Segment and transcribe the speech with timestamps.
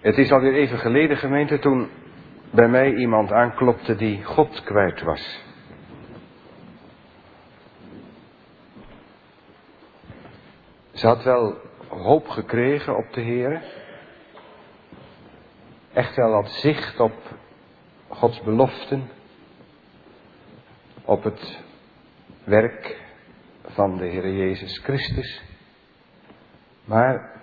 [0.00, 1.90] Het is alweer even geleden, gemeente, toen
[2.50, 5.44] bij mij iemand aanklopte die God kwijt was.
[10.92, 11.56] Ze had wel
[11.88, 13.62] hoop gekregen op de Heer.
[15.92, 17.14] Echt wel wat zicht op
[18.08, 19.10] Gods beloften.
[21.04, 21.58] Op het
[22.44, 23.00] werk
[23.64, 25.42] van de Heer Jezus Christus.
[26.84, 27.35] Maar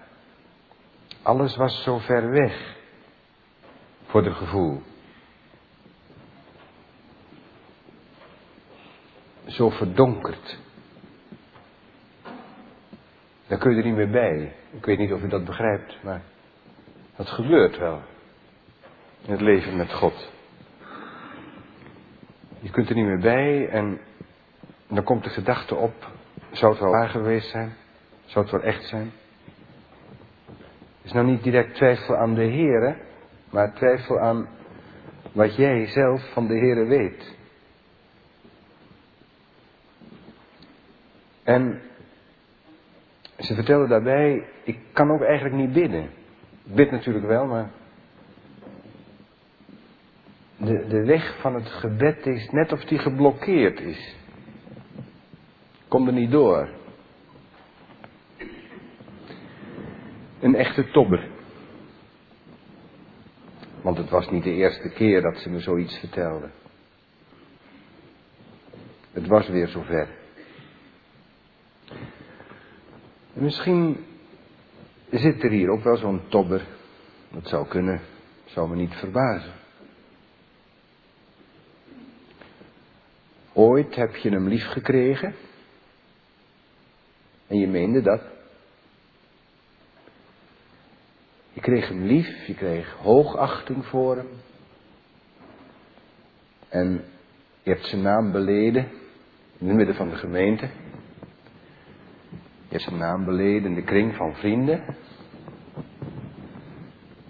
[1.23, 2.75] alles was zo ver weg
[4.05, 4.81] voor de gevoel.
[9.45, 10.59] Zo verdonkerd.
[13.47, 14.55] Daar kun je er niet meer bij.
[14.71, 16.21] Ik weet niet of u dat begrijpt, maar
[17.15, 18.01] dat gebeurt wel.
[19.25, 20.31] In het leven met God.
[22.59, 23.99] Je kunt er niet meer bij en
[24.87, 26.11] dan komt de gedachte op,
[26.51, 27.75] zou het wel waar geweest zijn?
[28.25, 29.11] Zou het wel echt zijn?
[31.03, 32.97] Is nou niet direct twijfel aan de Heer,
[33.49, 34.47] maar twijfel aan
[35.31, 37.35] wat jij zelf van de Heer weet.
[41.43, 41.81] En
[43.37, 46.03] ze vertelde daarbij, ik kan ook eigenlijk niet bidden.
[46.65, 47.71] Ik bid natuurlijk wel, maar
[50.57, 54.15] de, de weg van het gebed is net of die geblokkeerd is.
[55.87, 56.69] Kom er niet door.
[60.43, 61.29] Een echte tobber.
[63.81, 66.49] Want het was niet de eerste keer dat ze me zoiets vertelde.
[69.11, 70.07] Het was weer zover.
[73.33, 74.05] Misschien
[75.09, 76.67] zit er hier ook wel zo'n tobber.
[77.31, 78.01] Dat zou kunnen,
[78.45, 79.53] zou me niet verbazen.
[83.53, 85.35] Ooit heb je hem lief gekregen.
[87.47, 88.21] En je meende dat.
[91.52, 94.27] Je kreeg hem lief, je kreeg hoogachting voor hem.
[96.69, 97.03] En
[97.63, 98.87] je hebt zijn naam beleden
[99.57, 100.65] in het midden van de gemeente.
[102.67, 104.83] Je hebt zijn naam beleden in de kring van vrienden.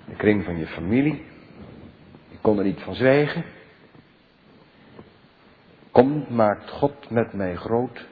[0.06, 1.24] De kring van je familie.
[2.30, 3.46] Je kon er niet van zwijgen.
[5.92, 8.08] Kom, maakt God met mij groot.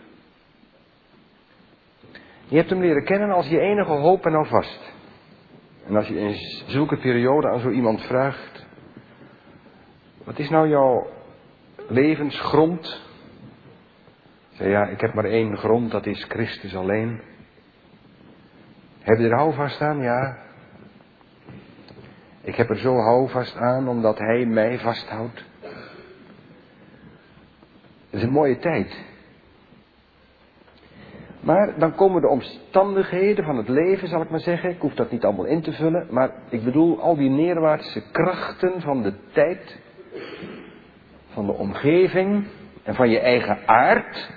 [2.48, 4.91] Je hebt hem leren kennen als je enige hoop en alvast.
[5.88, 6.36] En als je in
[6.68, 8.66] zulke periode aan zo iemand vraagt,
[10.24, 11.08] wat is nou jouw
[11.88, 13.02] levensgrond?
[14.50, 17.22] Zeg ja, ik heb maar één grond, dat is Christus alleen.
[19.00, 20.02] Heb je er houvast aan?
[20.02, 20.38] Ja.
[22.42, 25.44] Ik heb er zo houvast aan omdat Hij mij vasthoudt.
[28.10, 29.10] Het is een mooie tijd.
[31.42, 34.70] Maar dan komen de omstandigheden van het leven, zal ik maar zeggen.
[34.70, 36.08] Ik hoef dat niet allemaal in te vullen.
[36.10, 39.80] Maar ik bedoel al die neerwaartse krachten van de tijd.
[41.28, 42.48] Van de omgeving.
[42.84, 44.30] En van je eigen aard.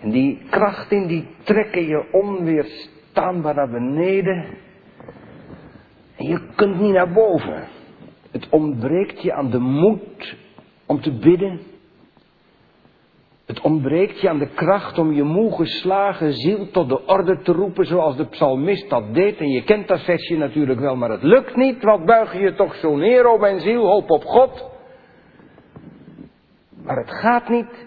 [0.00, 4.46] En die krachten die trekken je onweerstaanbaar naar beneden.
[6.16, 7.68] En je kunt niet naar boven.
[8.30, 10.36] Het ontbreekt je aan de moed
[10.86, 11.60] om te bidden.
[13.46, 17.52] Het ontbreekt je aan de kracht om je moe geslagen ziel tot de orde te
[17.52, 19.38] roepen zoals de psalmist dat deed.
[19.38, 21.82] En je kent dat versje natuurlijk wel, maar het lukt niet.
[21.82, 24.70] Wat buig je je toch zo neer, o mijn ziel, hoop op God.
[26.82, 27.86] Maar het gaat niet.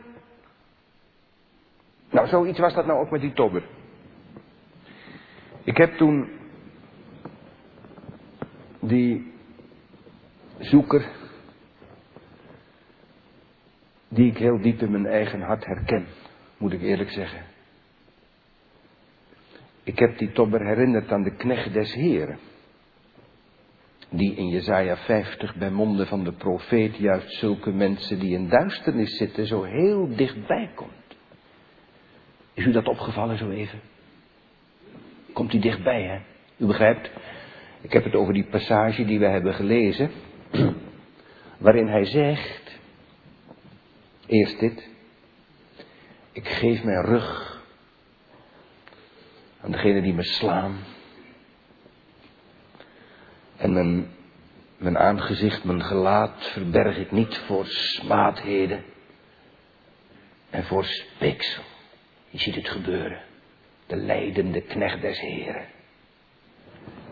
[2.11, 3.63] Nou, zoiets was dat nou ook met die tobber.
[5.63, 6.29] Ik heb toen
[8.79, 9.33] die
[10.57, 11.18] zoeker
[14.09, 16.05] die ik heel diep in mijn eigen hart herken,
[16.57, 17.41] moet ik eerlijk zeggen.
[19.83, 22.39] Ik heb die tobber herinnerd aan de knecht des Heren,
[24.09, 29.17] die in Jezaja 50 bij monden van de profeet juist zulke mensen die in duisternis
[29.17, 30.91] zitten zo heel dichtbij komt.
[32.53, 33.79] Is u dat opgevallen zo even?
[35.33, 36.19] Komt hij dichtbij, hè?
[36.63, 37.11] U begrijpt?
[37.81, 40.11] Ik heb het over die passage die we hebben gelezen,
[41.65, 42.68] waarin hij zegt,
[44.29, 44.87] Eerst dit.
[46.31, 47.61] Ik geef mijn rug
[49.61, 50.77] aan degene die me slaan.
[53.57, 54.11] En mijn,
[54.77, 58.83] mijn aangezicht, mijn gelaat verberg ik niet voor smaadheden
[60.49, 61.63] en voor speeksel.
[62.29, 63.21] Je ziet het gebeuren.
[63.87, 65.67] De leidende knecht des Heren.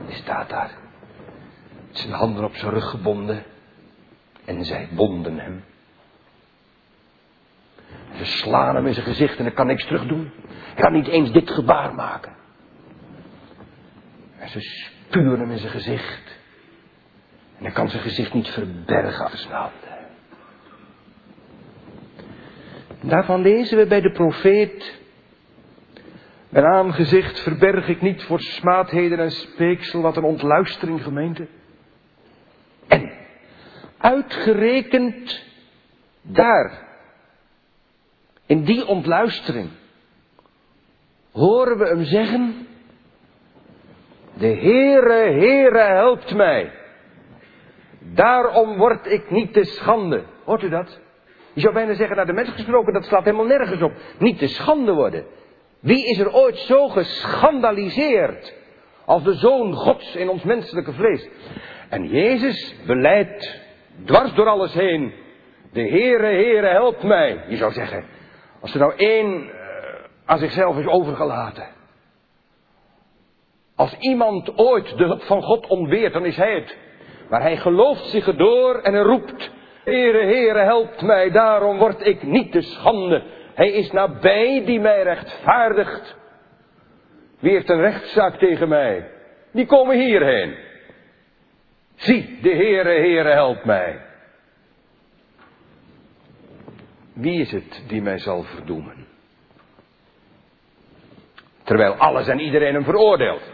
[0.08, 0.78] Die staat daar.
[1.92, 3.44] Zijn handen op zijn rug gebonden.
[4.46, 5.64] En zij bonden hem.
[8.18, 10.32] Ze slaan hem in zijn gezicht en hij kan niks terug doen.
[10.50, 12.36] Hij kan niet eens dit gebaar maken.
[14.38, 16.36] En ze puur in zijn gezicht.
[17.58, 19.72] En hij kan zijn gezicht niet verbergen afsnauwd.
[23.02, 25.00] Daarvan lezen we bij de profeet.
[26.50, 31.48] Mijn aangezicht verberg ik niet voor smaadheden en speeksel, wat een ontluistering gemeente.
[32.88, 33.12] En
[33.98, 35.44] uitgerekend
[36.22, 36.87] daar,
[38.48, 39.70] in die ontluistering,
[41.32, 42.68] horen we hem zeggen,
[44.34, 46.72] de Heere, Heere helpt mij.
[48.00, 50.24] Daarom word ik niet te schande.
[50.44, 51.00] Hoort u dat?
[51.54, 53.92] Je zou bijna zeggen, naar de mens gesproken, dat slaat helemaal nergens op.
[54.20, 55.26] Niet te schande worden.
[55.80, 58.54] Wie is er ooit zo geschandaliseerd
[59.06, 61.30] als de Zoon Gods in ons menselijke vlees?
[61.90, 63.62] En Jezus beleidt
[64.06, 65.14] dwars door alles heen,
[65.72, 67.44] de Heere, Heere, helpt mij.
[67.48, 68.06] Je zou zeggen,
[68.62, 69.52] als er nou één uh,
[70.26, 71.68] aan zichzelf is overgelaten.
[73.76, 76.78] Als iemand ooit de hulp van God ontbeert, dan is hij het.
[77.30, 79.52] Maar hij gelooft zich erdoor en roept,
[79.84, 83.24] Heere, Heere, helpt mij, daarom word ik niet te schande.
[83.54, 86.16] Hij is nabij die mij rechtvaardigt.
[87.40, 89.10] Wie heeft een rechtszaak tegen mij?
[89.52, 90.56] Die komen hierheen.
[91.96, 94.07] Zie, de Heere, Heere, helpt mij.
[97.18, 99.08] Wie is het die mij zal verdoemen?
[101.64, 103.52] Terwijl alles en iedereen hem veroordeelt.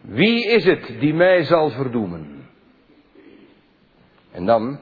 [0.00, 2.48] Wie is het die mij zal verdoemen?
[4.32, 4.80] En dan,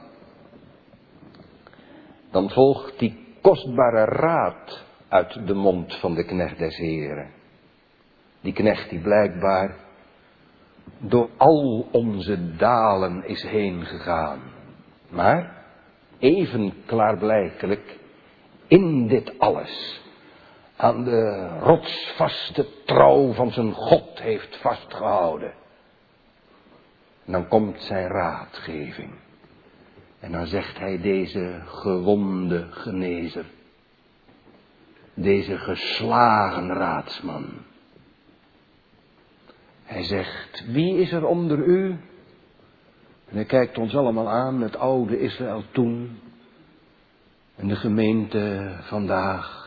[2.31, 7.33] dan volgt die kostbare raad uit de mond van de knecht des Heren.
[8.41, 9.75] Die knecht die blijkbaar
[10.97, 14.41] door al onze dalen is heen gegaan.
[15.09, 15.64] Maar
[16.19, 17.97] even klaarblijkelijk
[18.67, 20.03] in dit alles
[20.75, 25.53] aan de rotsvaste trouw van zijn God heeft vastgehouden.
[27.25, 29.11] En dan komt zijn raadgeving.
[30.19, 33.45] En dan zegt hij deze gewonde genezer.
[35.13, 37.45] Deze geslagen raadsman.
[39.83, 41.97] Hij zegt, wie is er onder u?
[43.29, 46.19] En hij kijkt ons allemaal aan, het oude Israël toen.
[47.55, 49.63] En de gemeente vandaag.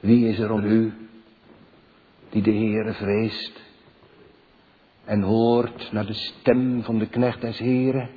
[0.00, 1.08] Wie is er onder u
[2.30, 3.62] die de Heere vreest
[5.04, 8.10] en hoort naar de stem van de knecht des Heeren?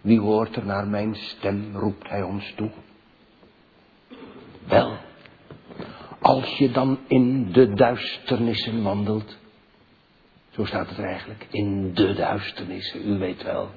[0.00, 2.70] Wie hoort er naar mijn stem, roept hij ons toe.
[4.66, 4.96] Wel,
[6.20, 9.36] als je dan in de duisternissen wandelt,
[10.60, 13.68] zo staat het eigenlijk, in de duisternissen, u weet wel,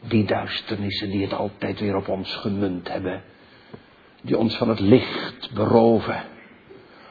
[0.00, 3.22] die duisternissen die het altijd weer op ons gemunt hebben,
[4.22, 6.22] die ons van het licht beroven.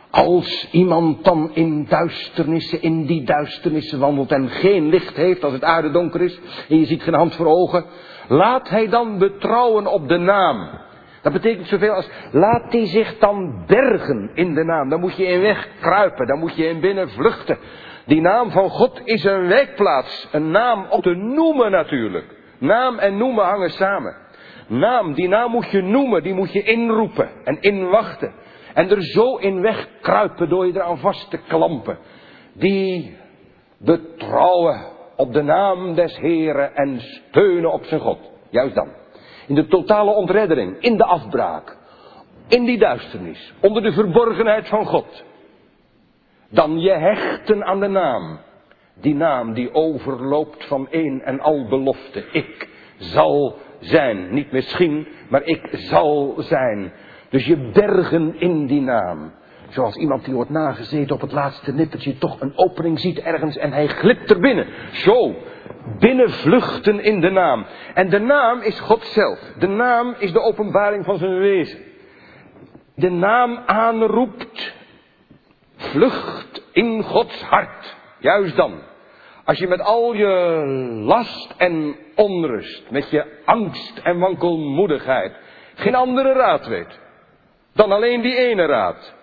[0.10, 5.64] Als iemand dan in duisternissen, in die duisternissen wandelt en geen licht heeft als het
[5.64, 6.40] aarde donker is
[6.70, 7.86] en je ziet geen hand voor ogen,
[8.28, 10.80] laat hij dan betrouwen op de naam.
[11.22, 14.90] Dat betekent zoveel als, laat hij zich dan bergen in de naam.
[14.90, 17.58] Dan moet je in weg kruipen, dan moet je in binnen vluchten.
[18.06, 22.36] Die naam van God is een wijkplaats, een naam om te noemen natuurlijk.
[22.60, 24.24] Naam en noemen hangen samen
[24.68, 28.34] naam, die naam moet je noemen, die moet je inroepen en inwachten.
[28.74, 31.98] En er zo in wegkruipen door je eraan vast te klampen.
[32.54, 33.18] Die
[33.78, 38.20] betrouwen op de naam des Heren en steunen op zijn God.
[38.50, 38.90] Juist dan.
[39.48, 41.78] In de totale ontreddering, in de afbraak,
[42.48, 45.24] in die duisternis, onder de verborgenheid van God.
[46.50, 48.40] Dan je hechten aan de naam.
[49.02, 52.24] Die naam die overloopt van een en al belofte.
[52.32, 54.34] Ik zal zijn.
[54.34, 56.92] Niet misschien, maar ik zal zijn.
[57.30, 59.34] Dus je bergen in die naam.
[59.70, 63.72] Zoals iemand die wordt nagezeten op het laatste nippertje toch een opening ziet ergens en
[63.72, 64.68] hij glipt er binnen.
[64.92, 65.36] Zo,
[66.00, 67.66] binnenvluchten in de naam.
[67.94, 69.40] En de naam is God zelf.
[69.60, 71.80] De naam is de openbaring van zijn wezen.
[72.96, 74.75] De naam aanroept,
[75.92, 77.96] vlucht in Gods hart.
[78.20, 78.82] Juist dan.
[79.44, 80.28] Als je met al je
[81.06, 85.34] last en onrust, met je angst en wankelmoedigheid,
[85.76, 87.04] geen andere raad weet
[87.76, 89.14] dan alleen die ene raad.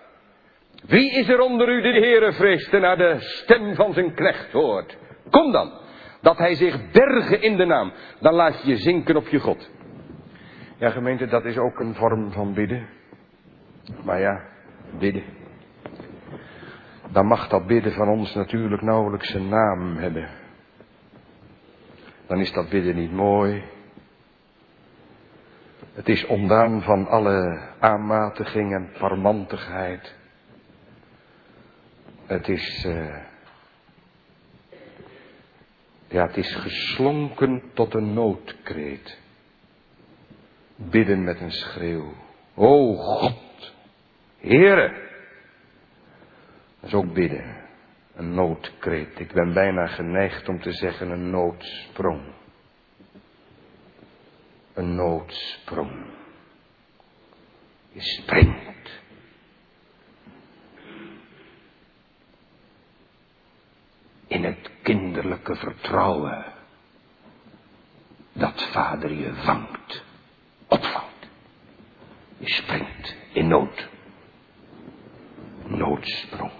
[0.85, 4.13] Wie is er onder u die de Heere vreest en naar de stem van zijn
[4.13, 4.97] knecht hoort?
[5.29, 5.71] Kom dan,
[6.21, 7.93] dat hij zich bergen in de naam.
[8.19, 9.69] Dan laat je je zinken op je God.
[10.77, 12.89] Ja, gemeente, dat is ook een vorm van bidden.
[14.03, 14.41] Maar ja,
[14.99, 15.42] bidden
[17.13, 20.29] dan mag dat bidden van ons natuurlijk nauwelijks een naam hebben.
[22.27, 23.63] Dan is dat bidden niet mooi.
[25.93, 30.15] Het is ondaan van alle aanmatiging en parmantigheid.
[32.25, 32.85] Het is.
[32.85, 33.17] Uh,
[36.07, 39.19] ja, het is geslonken tot een noodkreet.
[40.75, 42.13] Bidden met een schreeuw.
[42.55, 43.73] O God,
[44.37, 45.11] Heere.
[46.83, 47.55] Dat is ook bidden.
[48.15, 49.19] Een noodkreet.
[49.19, 52.21] Ik ben bijna geneigd om te zeggen een noodsprong.
[54.73, 56.05] Een noodsprong.
[57.91, 59.01] Je springt.
[64.27, 66.45] In het kinderlijke vertrouwen
[68.33, 70.03] dat vader je vangt,
[70.67, 71.27] opvangt.
[72.37, 73.89] Je springt in nood.
[75.65, 76.51] Noodsprong.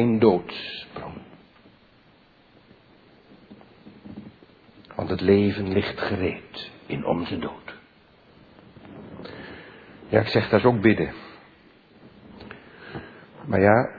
[0.00, 1.14] Geen doodsprong.
[4.94, 7.78] Want het leven ligt gereed in onze dood.
[10.08, 11.12] Ja, ik zeg dat is ook bidden.
[13.44, 13.90] Maar ja,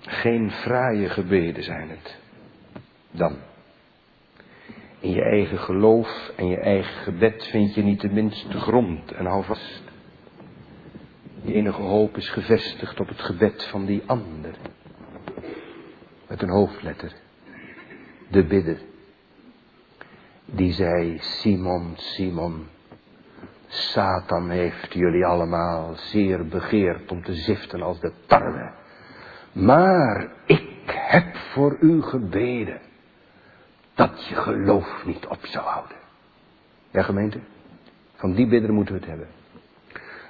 [0.00, 2.18] geen fraaie gebeden zijn het.
[3.10, 3.36] Dan.
[5.00, 9.26] In je eigen geloof en je eigen gebed vind je niet de minste grond en
[9.26, 9.82] hou vast.
[9.84, 9.85] Je
[11.56, 14.54] enige hoop is gevestigd op het gebed van die ander.
[16.28, 17.12] Met een hoofdletter.
[18.28, 18.78] De bidder.
[20.44, 22.66] Die zei, Simon, Simon,
[23.66, 28.72] Satan heeft jullie allemaal zeer begeerd om te ziften als de tarwe.
[29.52, 32.80] Maar ik heb voor u gebeden
[33.94, 35.96] dat je geloof niet op zou houden.
[36.90, 37.40] Ja, gemeente?
[38.14, 39.28] Van die bidder moeten we het hebben.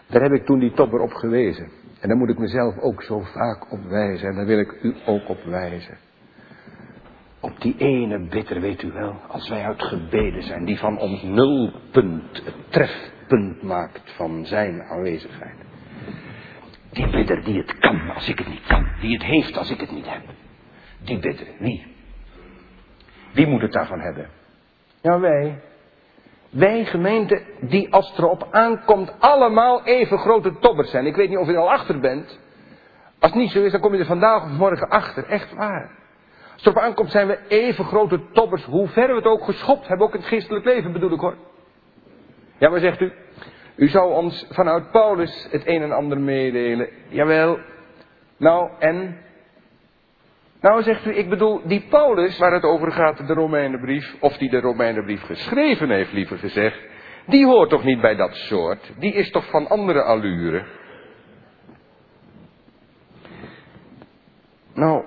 [0.06, 1.70] Daar heb ik toen die topper op gewezen.
[2.00, 4.28] En daar moet ik mezelf ook zo vaak op wijzen.
[4.28, 5.98] En daar wil ik u ook op wijzen.
[7.40, 11.22] Op die ene bidder, weet u wel, als wij uit gebeden zijn, die van ons
[11.22, 15.56] nulpunt het trefpunt maakt van zijn aanwezigheid.
[16.90, 19.80] Die bidder die het kan als ik het niet kan, die het heeft als ik
[19.80, 20.22] het niet heb.
[21.04, 21.86] Die bidder, wie?
[23.32, 24.28] Wie moet het daarvan hebben?
[25.00, 25.60] Ja, wij.
[26.50, 31.06] Wij gemeente die als het erop aankomt allemaal even grote tobbers zijn.
[31.06, 32.38] Ik weet niet of je er al achter bent.
[33.18, 35.26] Als het niet zo is, dan kom je er vandaag of morgen achter.
[35.28, 35.90] Echt waar.
[36.52, 38.64] Als het erop aankomt zijn we even grote tobbers.
[38.64, 41.36] Hoe ver we het ook geschopt hebben, ook in het geestelijk leven bedoel ik hoor.
[42.58, 43.12] Ja, maar zegt u,
[43.76, 46.88] u zou ons vanuit Paulus het een en ander meedelen.
[47.08, 47.58] Jawel.
[48.36, 49.24] Nou, en?
[50.60, 54.50] Nou zegt u, ik bedoel, die Paulus waar het over gaat, de Romeinenbrief, of die
[54.50, 56.78] de Romeinenbrief geschreven heeft, liever gezegd,
[57.26, 58.92] die hoort toch niet bij dat soort?
[58.98, 60.66] Die is toch van andere allure?
[64.74, 65.04] Nou,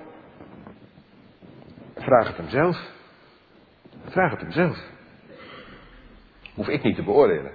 [1.94, 2.90] vraag het hem zelf.
[4.04, 4.78] Vraag het hem zelf.
[6.54, 7.52] Hoef ik niet te beoordelen.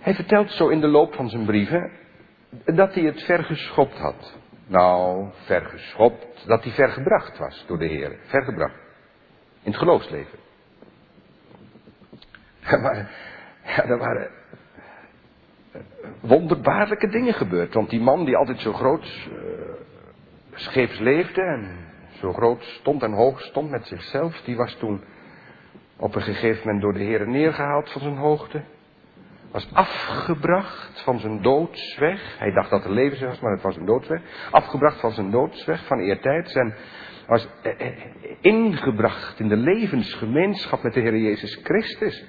[0.00, 1.90] Hij vertelt zo in de loop van zijn brieven
[2.64, 4.38] dat hij het vergeschopt had.
[4.70, 8.18] Nou, vergeschopt, dat hij vergebracht was door de Heer.
[8.22, 8.78] Vergebracht.
[9.62, 10.38] In het geloofsleven.
[13.64, 14.30] Ja, er waren
[16.20, 17.74] wonderbaarlijke dingen gebeurd.
[17.74, 19.38] Want die man die altijd zo groot uh,
[20.54, 21.76] scheeps leefde en
[22.18, 25.04] zo groot stond en hoog stond met zichzelf, die was toen
[25.96, 28.62] op een gegeven moment door de Heer neergehaald van zijn hoogte
[29.50, 32.38] was afgebracht van zijn doodsweg.
[32.38, 34.20] Hij dacht dat het levensweg was, maar het was een doodsweg.
[34.50, 36.54] Afgebracht van zijn doodsweg van eertijds.
[36.54, 36.74] En
[37.26, 37.96] was eh, eh,
[38.40, 42.24] ingebracht in de levensgemeenschap met de Heer Jezus Christus.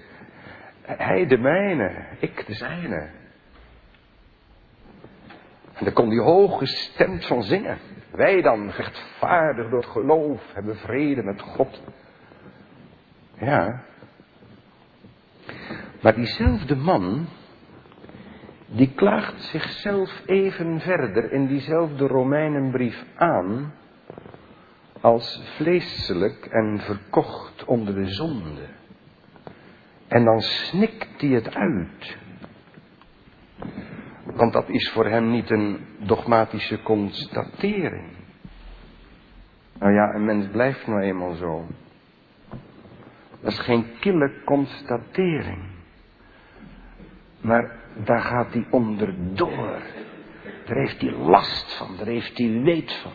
[0.82, 3.10] Hij de mijne, ik de zijne.
[5.74, 7.78] En daar kon hij hoog gestemd van zingen.
[8.12, 11.82] Wij dan, rechtvaardig door het geloof, hebben vrede met God.
[13.40, 13.84] Ja,
[16.02, 17.28] maar diezelfde man,
[18.66, 23.74] die klaagt zichzelf even verder in diezelfde Romeinenbrief aan
[25.02, 28.68] als vleeselijk en verkocht onder de zonde.
[30.08, 32.18] En dan snikt hij het uit.
[34.26, 38.20] Want dat is voor hem niet een dogmatische constatering.
[39.80, 41.66] Nou ja, een mens blijft nou eenmaal zo.
[43.42, 45.81] Dat is geen kille constatering.
[47.42, 49.82] Maar daar gaat hij onderdoor.
[50.66, 53.12] Daar heeft hij last van, daar heeft hij weet van.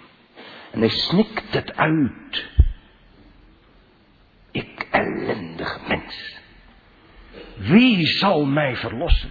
[0.72, 2.48] En hij snikt het uit.
[4.50, 6.40] Ik ellendig mens.
[7.56, 9.30] Wie zal mij verlossen?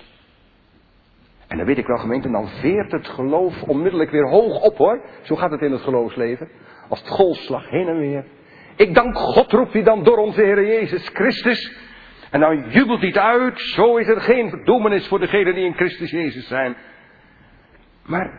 [1.48, 5.02] En dan weet ik wel gemeente, dan veert het geloof onmiddellijk weer hoog op hoor.
[5.22, 6.50] Zo gaat het in het geloofsleven.
[6.90, 8.26] Als het golfslag heen en weer.
[8.76, 11.78] Ik dank God, roept hij dan door onze Heer Jezus Christus.
[12.36, 13.60] En dan jubelt hij het uit.
[13.60, 16.76] Zo is er geen verdoemenis voor degenen die in Christus Jezus zijn.
[18.06, 18.32] Maar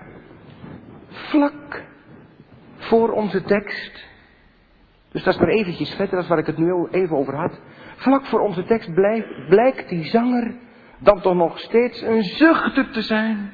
[1.09, 1.83] vlak
[2.77, 4.07] voor onze tekst,
[5.13, 7.61] dus dat is maar eventjes verder, dat is waar ik het nu even over had.
[7.97, 8.95] Vlak voor onze tekst
[9.49, 10.55] blijkt, die zanger
[10.99, 13.51] dan toch nog steeds een zuchter te zijn.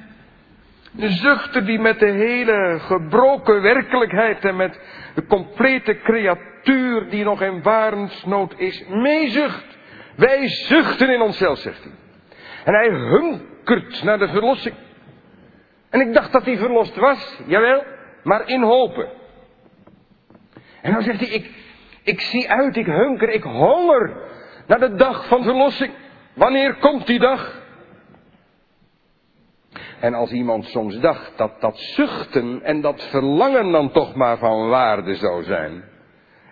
[0.98, 4.80] Een zuchter die met de hele gebroken werkelijkheid en met
[5.14, 9.80] de complete creatuur die nog in warensnood is, meezucht.
[10.22, 11.92] Wij zuchten in onszelf, zegt hij.
[12.64, 14.74] En hij hunkert naar de verlossing.
[15.90, 17.84] En ik dacht dat hij verlost was, jawel,
[18.22, 19.08] maar in hopen.
[20.82, 21.50] En dan zegt hij, ik,
[22.02, 24.30] ik zie uit, ik hunker, ik honger
[24.66, 25.92] naar de dag van verlossing.
[26.34, 27.60] Wanneer komt die dag?
[30.00, 34.68] En als iemand soms dacht dat dat zuchten en dat verlangen dan toch maar van
[34.68, 35.91] waarde zou zijn.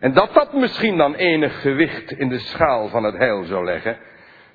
[0.00, 3.99] En dat dat misschien dan enig gewicht in de schaal van het heil zou leggen.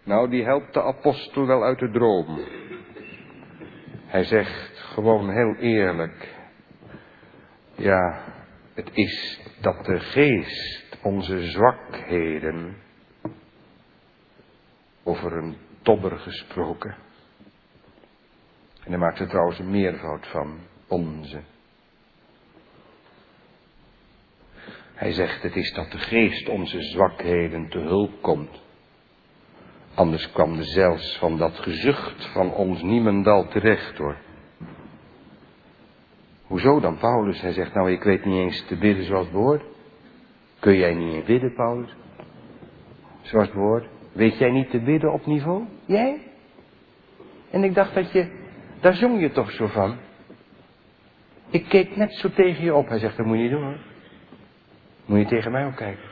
[0.04, 2.40] Nou, die helpt de apostel wel uit de droom.
[4.06, 6.34] Hij zegt gewoon heel eerlijk.
[7.76, 8.24] Ja,
[8.74, 12.78] het is dat de geest onze zwakheden,
[15.04, 16.96] over een tobber gesproken.
[18.84, 21.42] En hij maakt er trouwens een meervoud van, onze.
[24.96, 28.64] Hij zegt, het is dat de geest onze zwakheden te hulp komt.
[29.94, 34.18] Anders kwam zelfs van dat gezucht van ons niemendal terecht hoor.
[36.44, 37.42] Hoezo dan, Paulus?
[37.42, 39.64] Hij zegt, nou, ik weet niet eens te bidden zoals het behoort.
[40.60, 41.96] Kun jij niet eens bidden, Paulus?
[43.22, 43.88] Zoals het behoort.
[44.12, 45.64] Weet jij niet te bidden op niveau?
[45.86, 46.22] Jij?
[47.52, 48.28] En ik dacht dat je,
[48.80, 49.98] daar zong je toch zo van.
[51.50, 52.88] Ik keek net zo tegen je op.
[52.88, 53.85] Hij zegt, dat moet je niet doen hoor.
[55.06, 56.04] Moet je tegen mij opkijken.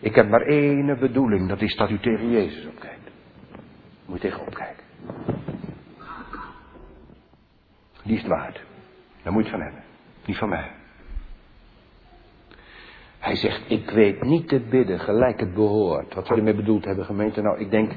[0.00, 3.10] Ik heb maar één bedoeling, dat is dat u tegen Jezus opkijkt.
[4.06, 4.84] Moet je tegen opkijken.
[8.02, 8.60] Die is het waard.
[9.22, 9.82] Daar moet je het van hebben.
[10.24, 10.70] Niet van mij.
[13.18, 16.14] Hij zegt, ik weet niet te bidden gelijk het behoort.
[16.14, 17.42] Wat zou hij mee bedoeld hebben, gemeente?
[17.42, 17.92] Nou, ik denk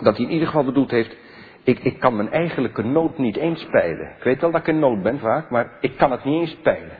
[0.00, 1.16] dat hij in ieder geval bedoeld heeft,
[1.62, 4.14] ik, ik kan mijn eigenlijke nood niet eens peilen.
[4.16, 6.56] Ik weet wel dat ik in nood ben vaak, maar ik kan het niet eens
[6.62, 6.98] peilen.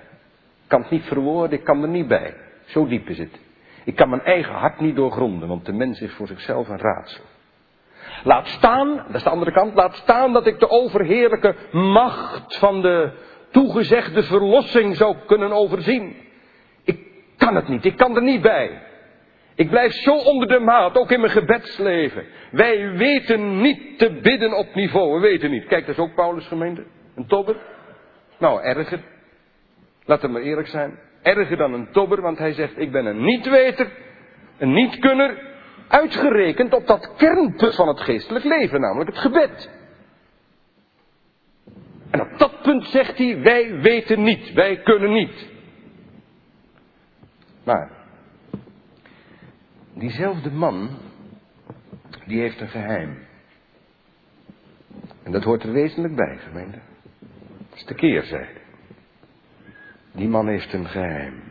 [0.74, 2.34] Kan het niet verwoorden, ik kan er niet bij.
[2.64, 3.40] Zo diep is het.
[3.84, 7.24] Ik kan mijn eigen hart niet doorgronden, want de mens is voor zichzelf een raadsel.
[8.24, 12.82] Laat staan, dat is de andere kant, laat staan dat ik de overheerlijke macht van
[12.82, 13.12] de
[13.50, 16.16] toegezegde verlossing zou kunnen overzien.
[16.84, 16.98] Ik
[17.36, 18.82] kan het niet, ik kan er niet bij.
[19.54, 22.24] Ik blijf zo onder de maat, ook in mijn gebedsleven.
[22.50, 25.66] Wij weten niet te bidden op niveau, we weten niet.
[25.66, 26.84] Kijk, dat is ook Paulus gemeente,
[27.16, 27.56] een tobber.
[28.38, 29.12] Nou, erger.
[30.04, 30.98] Laten we maar eerlijk zijn.
[31.22, 33.92] Erger dan een tobber, want hij zegt, ik ben een niet-weter,
[34.58, 35.52] een niet-kunner,
[35.88, 39.70] uitgerekend op dat kernpunt van het geestelijk leven, namelijk het gebed.
[42.10, 45.52] En op dat punt zegt hij, wij weten niet, wij kunnen niet.
[47.64, 47.90] Maar,
[49.94, 50.98] diezelfde man,
[52.26, 53.18] die heeft een geheim.
[55.22, 56.78] En dat hoort er wezenlijk bij, gemeente.
[57.68, 58.63] Dat is de keerzijde.
[60.14, 61.42] Die man heeft een geheim.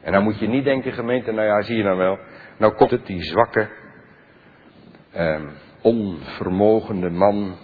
[0.00, 2.18] En dan moet je niet denken, gemeente, nou ja, zie je nou wel.
[2.58, 3.68] Nou komt het die zwakke,
[5.12, 5.42] eh,
[5.80, 7.56] onvermogende man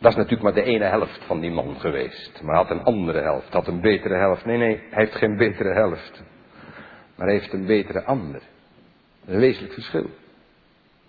[0.00, 2.42] dat is natuurlijk maar de ene helft van die man geweest.
[2.42, 4.44] Maar hij had een andere helft, had een betere helft.
[4.44, 6.22] Nee, nee, hij heeft geen betere helft.
[7.16, 8.42] Maar hij heeft een betere ander.
[9.26, 10.06] Een wezenlijk verschil.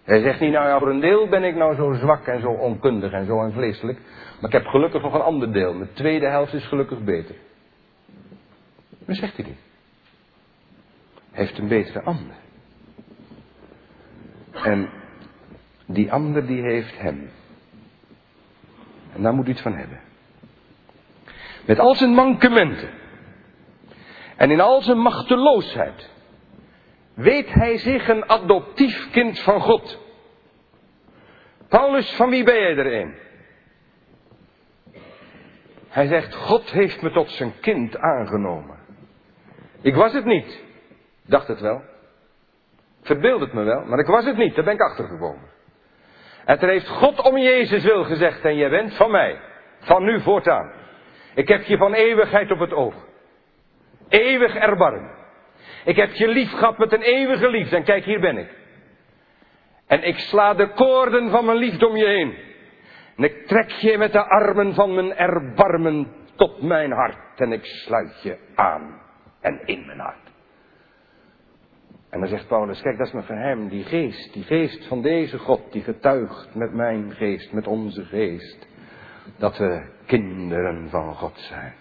[0.04, 2.50] Hij zegt niet, nou ja, voor een deel ben ik nou zo zwak en zo
[2.50, 4.00] onkundig en zo en vleeselijk.
[4.42, 5.74] Maar ik heb gelukkig nog een ander deel.
[5.74, 7.36] Mijn tweede helft is gelukkig beter.
[9.10, 9.60] Maar zegt hij niet.
[11.32, 12.36] Heeft een betere ander.
[14.52, 14.90] En
[15.86, 17.32] die ander die heeft hem.
[19.14, 20.00] En daar moet u iets van hebben.
[21.66, 22.90] Met al zijn mankementen.
[24.36, 26.10] En in al zijn machteloosheid.
[27.14, 30.00] Weet hij zich een adoptief kind van God.
[31.68, 33.16] Paulus, van wie ben jij er een?
[35.88, 38.89] Hij zegt, God heeft me tot zijn kind aangenomen.
[39.82, 40.64] Ik was het niet.
[41.26, 41.82] Dacht het wel.
[43.02, 44.56] Verbeeld het me wel, maar ik was het niet.
[44.56, 45.50] Daar ben ik achtergekomen.
[46.46, 49.40] En toen heeft God om Jezus wil gezegd, en je bent van mij.
[49.80, 50.72] Van nu voortaan.
[51.36, 52.94] Ik heb je van eeuwigheid op het oog.
[54.10, 55.18] Eeuwig erbarmen.
[55.86, 57.76] Ik heb je lief gehad met een eeuwige liefde.
[57.76, 58.50] En kijk, hier ben ik.
[59.88, 62.38] En ik sla de koorden van mijn liefde om je heen.
[63.18, 67.40] En ik trek je met de armen van mijn erbarmen tot mijn hart.
[67.40, 69.08] En ik sluit je aan
[69.42, 70.30] en in mijn hart.
[72.10, 75.38] En dan zegt Paulus, kijk, dat is mijn geheim, die geest, die geest van deze
[75.38, 78.68] God, die getuigt met mijn geest, met onze geest,
[79.38, 81.74] dat we kinderen van God zijn.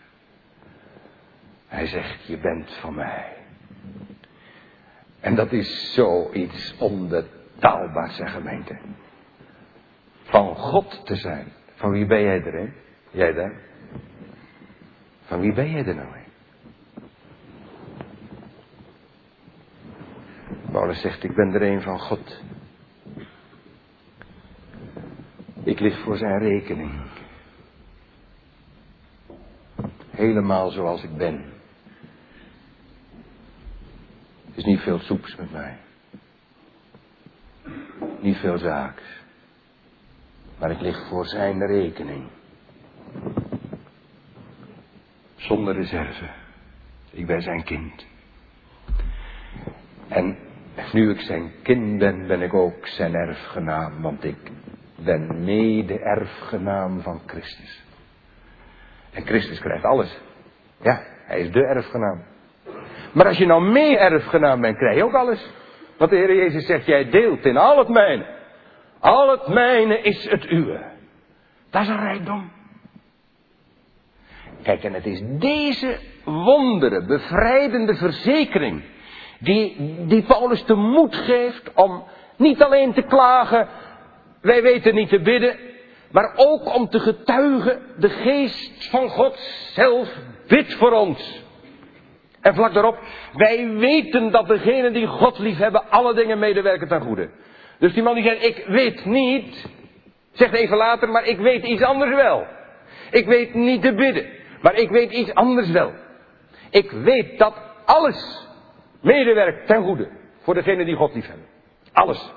[1.66, 3.36] Hij zegt, je bent van mij.
[5.20, 8.78] En dat is zoiets onbetaalbaars, zeg gemeente.
[10.22, 11.52] Van God te zijn.
[11.74, 12.68] Van wie ben jij er, hè?
[13.10, 13.60] Jij daar?
[15.24, 16.27] Van wie ben jij er nou, hè?
[20.72, 22.40] Paulus zegt, ik ben er een van God.
[25.62, 26.92] Ik lig voor zijn rekening.
[30.10, 31.44] Helemaal zoals ik ben.
[34.46, 35.78] Het is niet veel soeps met mij.
[38.20, 39.02] Niet veel zaaks.
[40.58, 42.28] Maar ik lig voor zijn rekening.
[45.36, 46.30] Zonder reserve.
[47.10, 48.06] Ik ben zijn kind.
[50.08, 50.47] En
[50.92, 54.50] nu ik zijn kind ben, ben ik ook zijn erfgenaam, want ik
[54.96, 57.84] ben mede-erfgenaam van Christus.
[59.12, 60.20] En Christus krijgt alles.
[60.82, 62.24] Ja, hij is de erfgenaam.
[63.12, 65.50] Maar als je nou meer erfgenaam bent, krijg je ook alles.
[65.96, 68.36] Want de Heer Jezus zegt, jij deelt in al het mijne.
[69.00, 70.80] Al het mijne is het uwe.
[71.70, 72.50] Dat is een rijkdom.
[74.62, 78.82] Kijk, en het is deze wondere, bevrijdende verzekering
[79.38, 82.04] die, die Paulus de moed geeft om
[82.36, 83.68] niet alleen te klagen,
[84.40, 85.56] wij weten niet te bidden,
[86.10, 89.38] maar ook om te getuigen, de geest van God
[89.72, 90.08] zelf
[90.46, 91.46] bidt voor ons.
[92.40, 92.98] En vlak daarop,
[93.34, 97.30] wij weten dat degenen die God lief hebben, alle dingen medewerken ten goede.
[97.78, 99.66] Dus die man die zegt, ik weet niet,
[100.32, 102.46] zegt even later, maar ik weet iets anders wel.
[103.10, 104.26] Ik weet niet te bidden,
[104.62, 105.92] maar ik weet iets anders wel.
[106.70, 108.47] Ik weet dat alles
[109.00, 111.46] medewerkt ten goede voor degenen die God lief hebben.
[111.92, 112.32] Alles.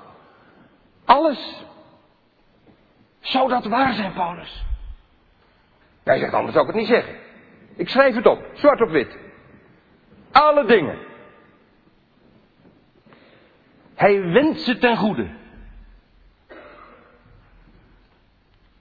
[1.04, 1.64] Alles.
[3.20, 4.64] Zou dat waar zijn, Paulus?
[6.02, 7.14] Hij zegt, anders zou ik het niet zeggen.
[7.76, 9.16] Ik schrijf het op, zwart op wit.
[10.30, 10.98] Alle dingen.
[13.94, 15.30] Hij wenst ze ten goede.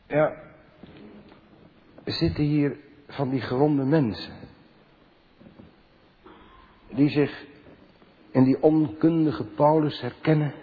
[0.08, 0.34] Ja,
[2.04, 4.34] er zitten hier van die gewonde mensen.
[6.90, 7.46] Die zich
[8.32, 10.54] in die onkundige Paulus herkennen.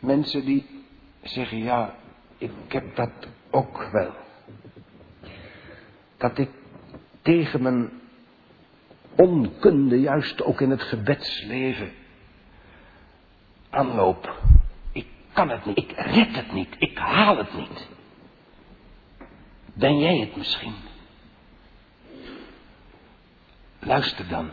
[0.00, 0.84] Mensen die
[1.22, 1.94] zeggen, ja,
[2.38, 3.10] ik heb dat
[3.50, 4.12] ook wel.
[6.16, 6.50] Dat ik
[7.22, 7.90] tegen mijn
[9.16, 11.92] onkunde, juist ook in het gebedsleven,
[13.70, 14.40] aanloop.
[14.92, 17.88] Ik kan het niet, ik red het niet, ik haal het niet.
[19.74, 20.74] Ben jij het misschien?
[23.78, 24.50] Luister dan.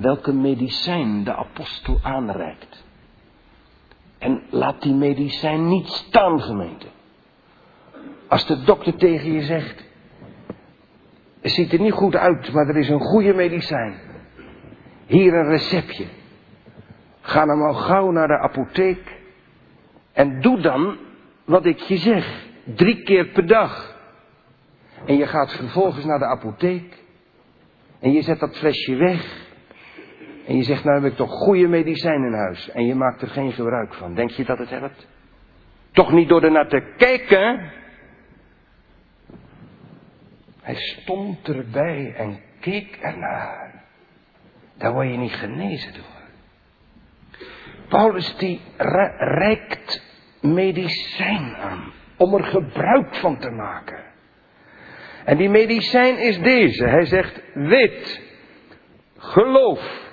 [0.00, 2.84] Welke medicijn de apostel aanreikt.
[4.18, 6.86] En laat die medicijn niet staan, gemeente.
[8.28, 9.84] Als de dokter tegen je zegt,
[11.40, 14.00] het ziet er niet goed uit, maar er is een goede medicijn.
[15.06, 16.06] Hier een receptje.
[17.20, 19.18] Ga dan al gauw naar de apotheek
[20.12, 20.96] en doe dan
[21.44, 22.46] wat ik je zeg.
[22.64, 23.96] Drie keer per dag.
[25.04, 27.04] En je gaat vervolgens naar de apotheek
[27.98, 29.48] en je zet dat flesje weg.
[30.50, 32.70] En je zegt, nou heb ik toch goede medicijn in huis.
[32.70, 34.14] En je maakt er geen gebruik van.
[34.14, 35.08] Denk je dat het helpt?
[35.92, 37.72] Toch niet door er naar te kijken.
[40.60, 43.84] Hij stond erbij en keek ernaar.
[44.78, 46.22] Daar word je niet genezen door.
[47.88, 48.60] Paulus die
[49.18, 50.02] reikt
[50.40, 51.92] medicijn aan.
[52.16, 54.04] Om er gebruik van te maken.
[55.24, 56.84] En die medicijn is deze.
[56.84, 58.22] Hij zegt, weet,
[59.16, 60.08] geloof,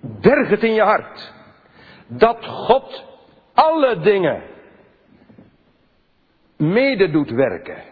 [0.00, 1.32] berg het in je hart.
[2.06, 3.04] Dat God
[3.54, 4.42] alle dingen
[6.56, 7.82] mede doet werken.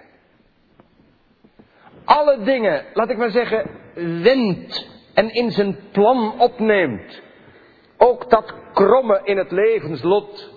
[2.04, 3.70] Alle dingen, laat ik maar zeggen,
[4.22, 7.22] wendt en in zijn plan opneemt.
[7.96, 10.52] Ook dat kromme in het levenslot.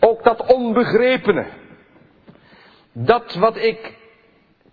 [0.00, 1.46] Ook dat onbegrepene.
[2.92, 3.96] Dat wat ik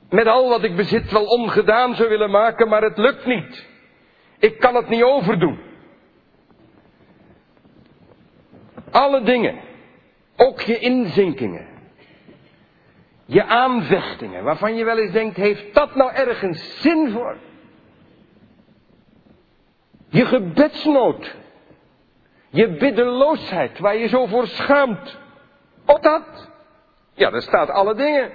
[0.09, 3.67] met al wat ik bezit wel ongedaan zou willen maken, maar het lukt niet.
[4.39, 5.59] Ik kan het niet overdoen.
[8.95, 9.59] Alle dingen.
[10.35, 11.67] Ook je inzinkingen.
[13.25, 17.37] Je aanvechtingen, waarvan je wel eens denkt, heeft dat nou ergens zin voor?
[20.09, 21.35] Je gebedsnood.
[22.49, 25.19] Je biddeloosheid, waar je zo voor schaamt.
[25.85, 26.49] Ook dat.
[27.13, 28.31] Ja, daar staat alle dingen.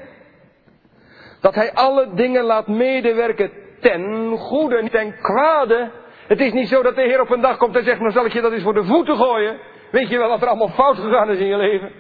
[1.41, 5.91] Dat hij alle dingen laat medewerken ten goede, niet ten kwade.
[6.27, 8.25] Het is niet zo dat de Heer op een dag komt en zegt, nou zal
[8.25, 9.61] ik je dat eens voor de voeten gooien.
[9.91, 11.93] Weet je wel wat er allemaal fout gegaan is in je leven?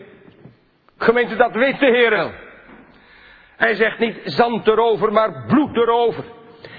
[0.98, 2.31] Gemeente, dat weet de Heer wel.
[3.57, 6.24] Hij zegt niet zand erover, maar bloed erover.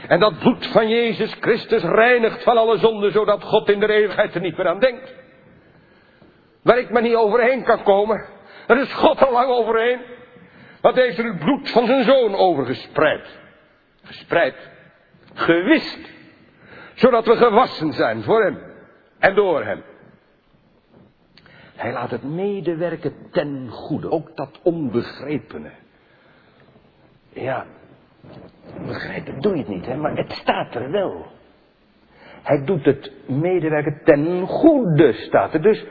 [0.07, 4.35] En dat bloed van Jezus Christus reinigt van alle zonden, zodat God in de eeuwigheid
[4.35, 5.13] er niet meer aan denkt.
[6.63, 8.25] Waar ik me niet overheen kan komen.
[8.67, 10.01] Er is God al lang overheen.
[10.81, 13.39] Wat heeft er het bloed van zijn zoon overgespreid?
[14.03, 14.55] Gespreid.
[15.33, 15.99] Gewist.
[16.93, 18.59] Zodat we gewassen zijn voor hem.
[19.19, 19.83] En door hem.
[21.81, 24.11] Hij laat het medewerken ten goede.
[24.11, 25.71] Ook dat onbegrepene.
[27.29, 27.65] Ja,
[28.85, 31.25] begrijpen doe je het niet, hè, maar het staat er wel.
[32.43, 35.61] Hij doet het medewerken ten goede, staat er.
[35.61, 35.85] Dus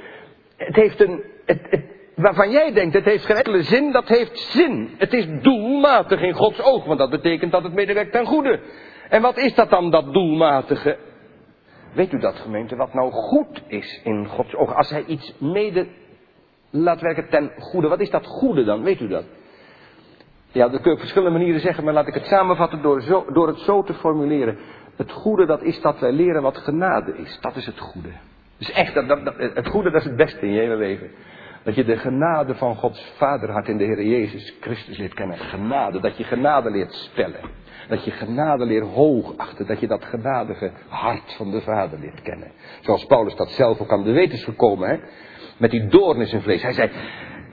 [0.56, 4.94] het heeft een, het, waarvan jij denkt, het heeft geen enkele zin, dat heeft zin.
[4.98, 8.60] Het is doelmatig in Gods oog, want dat betekent dat het medewerkt ten goede.
[9.08, 10.98] En wat is dat dan, dat doelmatige?
[11.92, 14.74] Weet u dat, gemeente, wat nou goed is in Gods oog?
[14.74, 15.86] Als hij iets mede
[16.70, 18.82] laat werken ten goede, wat is dat goede dan?
[18.82, 19.24] Weet u dat?
[20.52, 23.24] Ja, dat kun je op verschillende manieren zeggen, maar laat ik het samenvatten door, zo,
[23.32, 24.58] door het zo te formuleren.
[24.96, 27.38] Het goede, dat is dat wij leren wat genade is.
[27.40, 28.08] Dat is het goede.
[28.56, 31.10] Dus echt, dat, dat, het goede, dat is het beste in je hele leven.
[31.62, 35.38] Dat je de genade van Gods vaderhart in de Heer Jezus Christus leert kennen.
[35.38, 37.40] Genade, dat je genade leert spellen.
[37.88, 39.66] Dat je genade leert hoogachten.
[39.66, 42.52] Dat je dat genadige hart van de Vader leert kennen.
[42.80, 44.96] Zoals Paulus dat zelf ook aan de weten is gekomen, hè.
[45.56, 46.62] Met die doorn in zijn vlees.
[46.62, 46.90] Hij zei,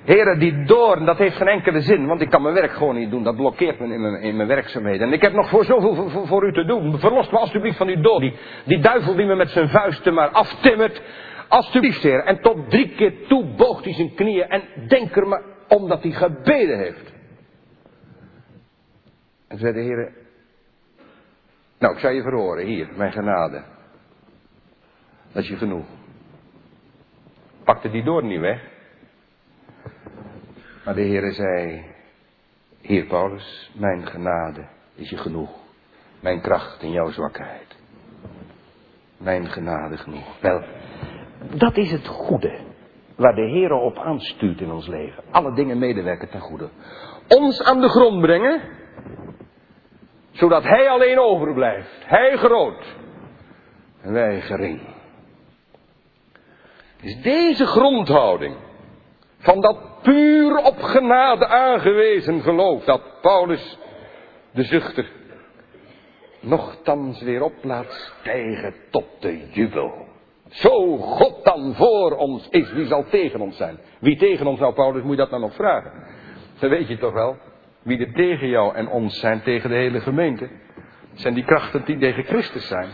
[0.07, 3.09] Heren, die doorn, dat heeft geen enkele zin, want ik kan mijn werk gewoon niet
[3.09, 3.23] doen.
[3.23, 5.07] Dat blokkeert me in mijn, in mijn werkzaamheden.
[5.07, 6.99] En ik heb nog voor zoveel voor, voor, u te doen.
[6.99, 8.21] Verlost me alstublieft van uw doorn.
[8.21, 8.33] Die,
[8.65, 11.01] die duivel die me met zijn vuisten maar aftimmert.
[11.47, 12.23] Alstublieft, heer.
[12.23, 16.11] En tot drie keer toe boogt hij zijn knieën en denk er maar omdat hij
[16.11, 17.13] gebeden heeft.
[19.47, 20.13] En zei de Heer,
[21.79, 23.63] nou ik zal je verhoren, hier, mijn genade.
[25.31, 25.85] Dat is je genoeg.
[27.63, 28.61] Pakte die doorn niet weg.
[30.85, 31.85] Maar de Heere zei,
[32.81, 35.49] Heer Paulus, mijn genade is je genoeg.
[36.19, 37.75] Mijn kracht in jouw zwakheid.
[39.17, 40.39] Mijn genade genoeg.
[40.39, 40.63] Wel,
[41.49, 42.59] dat is het goede.
[43.15, 45.23] Waar de Heer op aanstuurt in ons leven.
[45.31, 46.69] Alle dingen medewerken ten goede.
[47.27, 48.61] Ons aan de grond brengen.
[50.31, 52.05] Zodat Hij alleen overblijft.
[52.05, 52.95] Hij groot.
[54.01, 54.81] En wij gering.
[57.01, 58.55] Is deze grondhouding.
[59.37, 63.77] Van dat puur op genade aangewezen geloof dat Paulus
[64.51, 65.11] de zuchter
[66.39, 70.06] nochtans weer op laat stijgen tot de jubel.
[70.49, 73.79] Zo God dan voor ons is, wie zal tegen ons zijn?
[73.99, 75.91] Wie tegen ons nou, Paulus, moet je dat nou nog vragen?
[76.59, 77.37] Dat weet je toch wel?
[77.81, 80.49] Wie er tegen jou en ons zijn, tegen de hele gemeente.
[81.13, 82.89] zijn die krachten die tegen Christus zijn.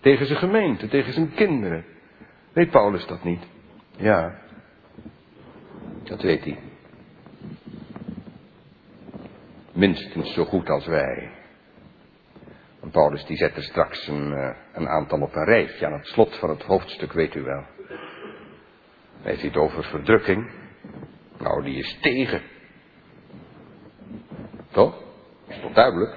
[0.00, 1.84] Tegen zijn gemeente, tegen zijn kinderen.
[2.52, 3.42] Weet Paulus dat niet?
[3.96, 4.38] Ja.
[6.02, 6.58] Dat weet hij.
[9.72, 11.30] Minstens zo goed als wij.
[12.82, 16.06] En Paulus die zet er straks een, eh, een aantal op een rijtje aan het
[16.06, 17.64] slot van het hoofdstuk, weet u wel.
[19.20, 20.50] Hij heeft het over verdrukking.
[21.38, 22.42] Nou, die is tegen.
[24.70, 25.02] Toch?
[25.46, 26.16] Is toch duidelijk?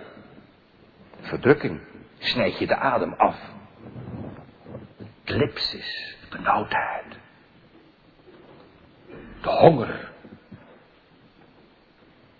[1.21, 1.79] Verdrukking.
[2.17, 3.53] Snijd je de adem af.
[5.23, 7.23] Klipsis, benauwdheid
[9.45, 10.11] de honger.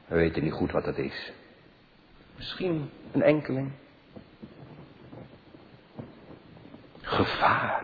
[0.07, 1.31] We weten niet goed wat dat is.
[2.35, 3.71] Misschien een enkeling.
[7.05, 7.83] Gevaar.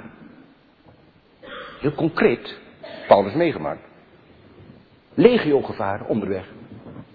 [1.79, 2.59] Heel concreet.
[3.07, 3.87] Paulus meegemaakt.
[5.13, 6.45] Legio-gevaar onderweg.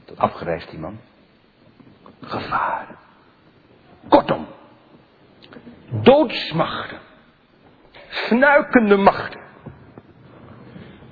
[0.04, 0.98] Tot afgereisd die man.
[2.20, 2.86] Gevaar.
[4.08, 4.46] Kortom.
[5.90, 6.98] Doodsmachten.
[8.08, 9.40] Fnuikende machten.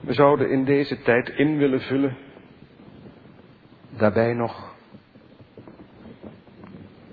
[0.01, 2.17] We zouden in deze tijd in willen vullen.
[3.91, 4.75] Daarbij nog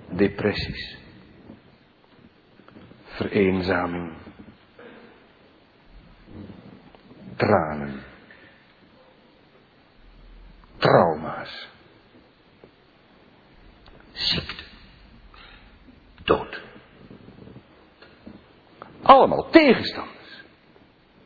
[0.10, 0.98] depressies,
[3.22, 4.14] vereenzaming,
[7.36, 8.04] tranen,
[10.78, 11.70] trauma's,
[14.12, 14.64] ziekte,
[16.24, 16.62] dood.
[19.02, 20.44] Allemaal tegenstanders,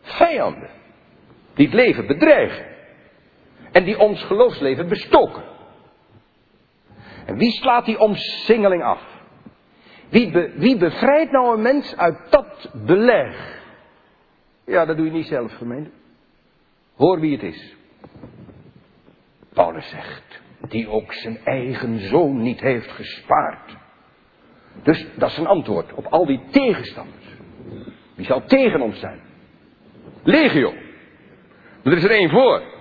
[0.01, 0.69] vijanden
[1.55, 2.73] die het leven bedreigen.
[3.71, 5.43] En die ons geloofsleven bestoken.
[7.25, 9.14] En wie slaat die omsingeling af?
[10.09, 13.63] Wie, wie bevrijdt nou een mens uit dat beleg?
[14.65, 15.89] Ja, dat doe je niet zelf, gemeente.
[16.95, 17.75] Hoor wie het is.
[19.53, 23.77] Paulus zegt, die ook zijn eigen zoon niet heeft gespaard.
[24.83, 27.25] Dus dat is een antwoord op al die tegenstanders.
[28.15, 29.21] Wie zal tegen ons zijn?
[30.23, 30.73] Legio.
[31.83, 32.74] er is er één voor.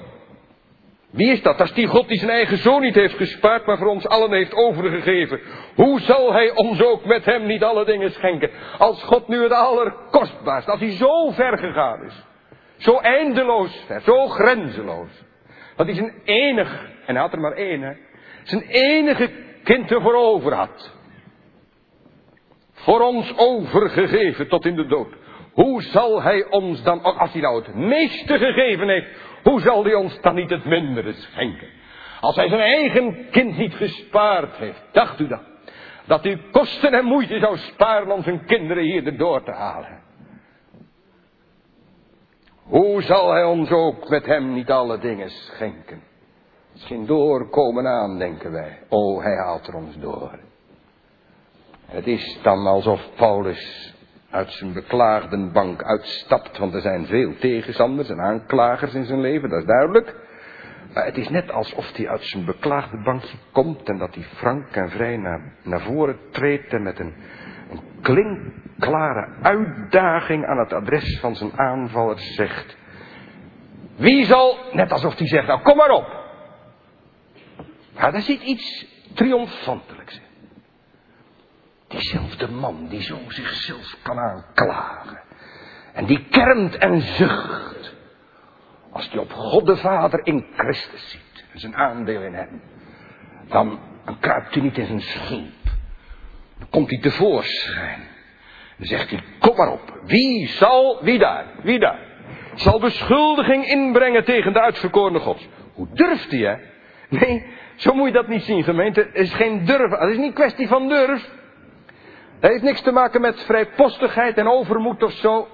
[1.15, 1.59] Wie is dat?
[1.59, 4.33] Dat is die God die zijn eigen zoon niet heeft gespaard, maar voor ons allen
[4.33, 5.41] heeft overgegeven.
[5.75, 8.51] Hoe zal hij ons ook met hem niet alle dingen schenken?
[8.79, 12.25] Als God nu het allerkostbaarst, als hij zo ver gegaan is.
[12.77, 15.25] Zo eindeloos zo grenzeloos.
[15.77, 17.93] Dat hij zijn enig, en hij had er maar één, hè,
[18.43, 19.31] zijn enige
[19.65, 20.93] kind ervoor over had.
[22.73, 25.13] Voor ons overgegeven tot in de dood.
[25.53, 29.09] Hoe zal hij ons dan, als hij nou het meeste gegeven heeft,
[29.45, 31.69] hoe zal hij ons dan niet het mindere schenken?
[32.21, 35.43] Als hij zijn eigen kind niet gespaard heeft, dacht u dan,
[36.05, 40.03] dat u kosten en moeite zou sparen om zijn kinderen hier erdoor te halen?
[42.63, 46.03] Hoe zal hij ons ook met hem niet alle dingen schenken?
[46.73, 48.79] Misschien doorkomen aan, denken wij.
[48.89, 50.39] O, hij haalt er ons door.
[51.87, 53.94] Het is dan alsof Paulus
[54.35, 59.61] uit zijn beklaagdenbank uitstapt, want er zijn veel tegenstanders en aanklagers in zijn leven, dat
[59.61, 60.15] is duidelijk.
[60.95, 64.77] Maar het is net alsof hij uit zijn beklaagde bankje komt en dat hij frank
[64.77, 67.15] en vrij naar, naar voren treedt en met een,
[67.71, 72.77] een klinkklare uitdaging aan het adres van zijn aanvallers zegt.
[73.97, 76.23] Wie zal, net alsof hij zegt, nou kom maar op.
[77.95, 80.34] Maar daar zit iets triomfantelijks in.
[81.95, 85.21] Diezelfde man die zo zichzelf kan aanklagen.
[85.93, 87.95] En die kermt en zucht.
[88.93, 91.45] Als hij op God de Vader in Christus ziet.
[91.53, 92.63] En zijn aandeel in hem.
[93.49, 95.63] Dan, dan kruipt hij niet in zijn schulp.
[96.59, 98.01] Dan komt hij tevoorschijn.
[98.77, 100.01] Dan zegt hij, kom maar op.
[100.05, 101.99] Wie zal, wie daar, wie daar.
[102.55, 105.49] Zal beschuldiging inbrengen tegen de uitverkorene God.
[105.73, 106.57] Hoe durft hij hè?
[107.09, 109.01] Nee, zo moet je dat niet zien gemeente.
[109.01, 109.91] Het is geen durf.
[109.91, 111.34] Het is niet kwestie van durf.
[112.45, 115.49] Dat heeft niks te maken met vrijpostigheid en overmoed of zo.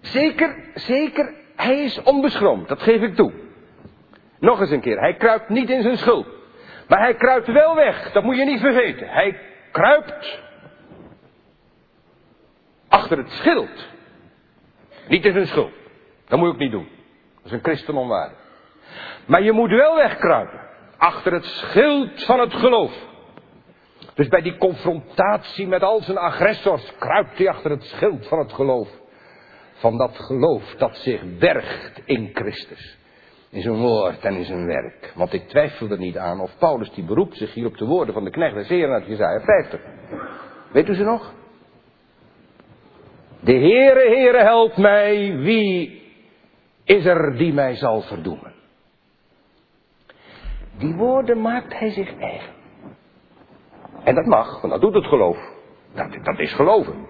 [0.00, 3.32] Zeker, zeker, hij is onbeschroomd, dat geef ik toe.
[4.38, 6.26] Nog eens een keer, hij kruipt niet in zijn schuld.
[6.88, 9.08] Maar hij kruipt wel weg, dat moet je niet vergeten.
[9.08, 9.40] Hij
[9.72, 10.40] kruipt
[12.88, 13.88] achter het schild.
[15.08, 15.72] Niet in zijn schuld.
[16.26, 16.88] Dat moet je ook niet doen.
[17.36, 18.38] Dat is een christen onwaardig.
[19.26, 20.60] Maar je moet wel wegkruipen.
[20.96, 23.07] Achter het schild van het geloof.
[24.18, 28.52] Dus bij die confrontatie met al zijn agressors kruipt hij achter het schild van het
[28.52, 28.88] geloof.
[29.72, 32.98] Van dat geloof dat zich bergt in Christus.
[33.50, 35.12] In zijn woord en in zijn werk.
[35.14, 38.14] Want ik twijfel er niet aan of Paulus die beroept zich hier op de woorden
[38.14, 39.80] van de knecht des uit Jezaja 50.
[40.72, 41.32] Weet u ze nog?
[43.40, 46.02] De Heere, Heere, help mij, wie
[46.84, 48.54] is er die mij zal verdoemen?
[50.78, 52.57] Die woorden maakt hij zich eigen.
[54.04, 55.38] En dat mag, want dat doet het geloof.
[55.94, 57.06] Dat, dat is geloven.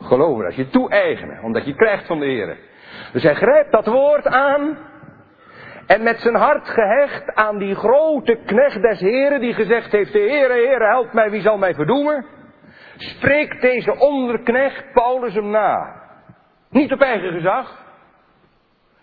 [0.00, 2.58] Geloven, dat je toe-eigenen, omdat je krijgt van de Heer.
[3.12, 4.78] Dus hij grijpt dat woord aan.
[5.86, 10.18] En met zijn hart gehecht aan die grote knecht des Heren, die gezegd heeft, de
[10.18, 12.26] Heere, Heere, help mij, wie zal mij verdoemen?
[12.96, 16.02] Spreekt deze onderknecht Paulus hem na.
[16.70, 17.84] Niet op eigen gezag.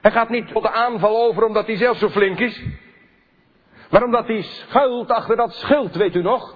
[0.02, 2.66] Hij gaat niet tot de aanval over omdat hij zelf zo flink is.
[3.90, 6.56] Maar omdat hij schuilt achter dat schild, weet u nog?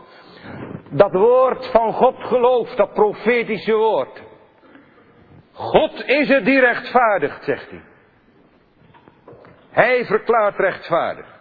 [0.90, 4.22] Dat woord van God gelooft, dat profetische woord.
[5.54, 7.82] God is het die rechtvaardigt, zegt hij.
[9.70, 11.36] Hij verklaart rechtvaardig.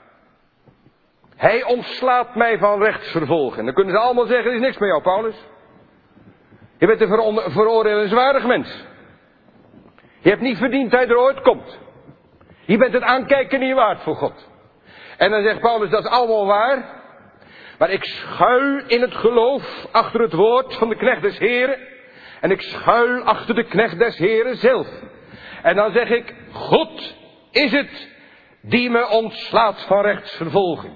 [1.36, 3.64] Hij ontslaat mij van rechtsvervolging.
[3.64, 5.46] Dan kunnen ze allemaal zeggen, er is niks met jou, Paulus.
[6.78, 8.84] Je bent een veroordelenswaardig mens.
[10.18, 11.78] Je hebt niet verdiend dat hij er ooit komt.
[12.66, 14.48] Je bent het aankijken niet waard voor God.
[15.16, 16.95] En dan zegt Paulus, dat is allemaal waar.
[17.78, 21.78] Maar ik schuil in het geloof achter het woord van de knecht des Heren.
[22.40, 24.88] En ik schuil achter de knecht des Heren zelf.
[25.62, 27.16] En dan zeg ik, God
[27.50, 28.14] is het
[28.60, 30.94] die me ontslaat van rechtsvervolging.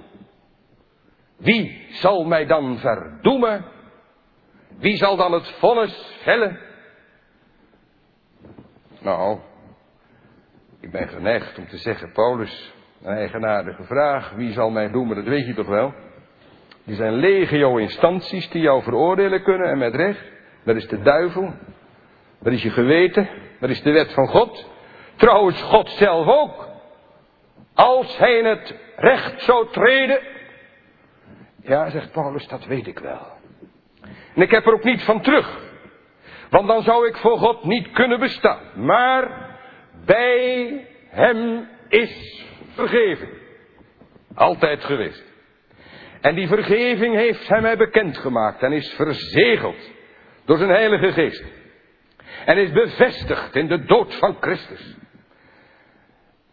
[1.36, 3.64] Wie zal mij dan verdoemen?
[4.78, 6.58] Wie zal dan het vonnis vellen?
[9.00, 9.38] Nou,
[10.80, 14.30] ik ben geneigd om te zeggen, Paulus, een eigenaardige vraag.
[14.30, 15.94] Wie zal mij doemen, dat weet je toch wel?
[16.90, 20.24] Die zijn legio instanties die jou veroordelen kunnen en met recht.
[20.64, 21.54] Dat is de duivel.
[22.40, 23.28] Dat is je geweten.
[23.60, 24.70] Dat is de wet van God.
[25.16, 26.68] Trouwens, God zelf ook.
[27.74, 30.20] Als hij in het recht zou treden.
[31.62, 33.26] Ja, zegt Paulus, dat weet ik wel.
[34.34, 35.60] En ik heb er ook niet van terug.
[36.48, 38.60] Want dan zou ik voor God niet kunnen bestaan.
[38.74, 39.56] Maar
[40.04, 43.28] bij hem is vergeven.
[44.34, 45.29] Altijd geweest.
[46.20, 49.90] En die vergeving heeft hij mij bekendgemaakt en is verzegeld
[50.44, 51.44] door zijn Heilige Geest.
[52.44, 54.96] En is bevestigd in de dood van Christus.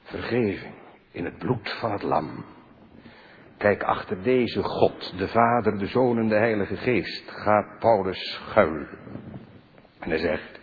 [0.03, 0.75] Vergeving.
[1.11, 2.45] in het bloed van het lam.
[3.57, 8.85] Kijk, achter deze God, de Vader, de Zoon en de Heilige Geest, gaat Paulus schuil.
[9.99, 10.59] En hij zegt,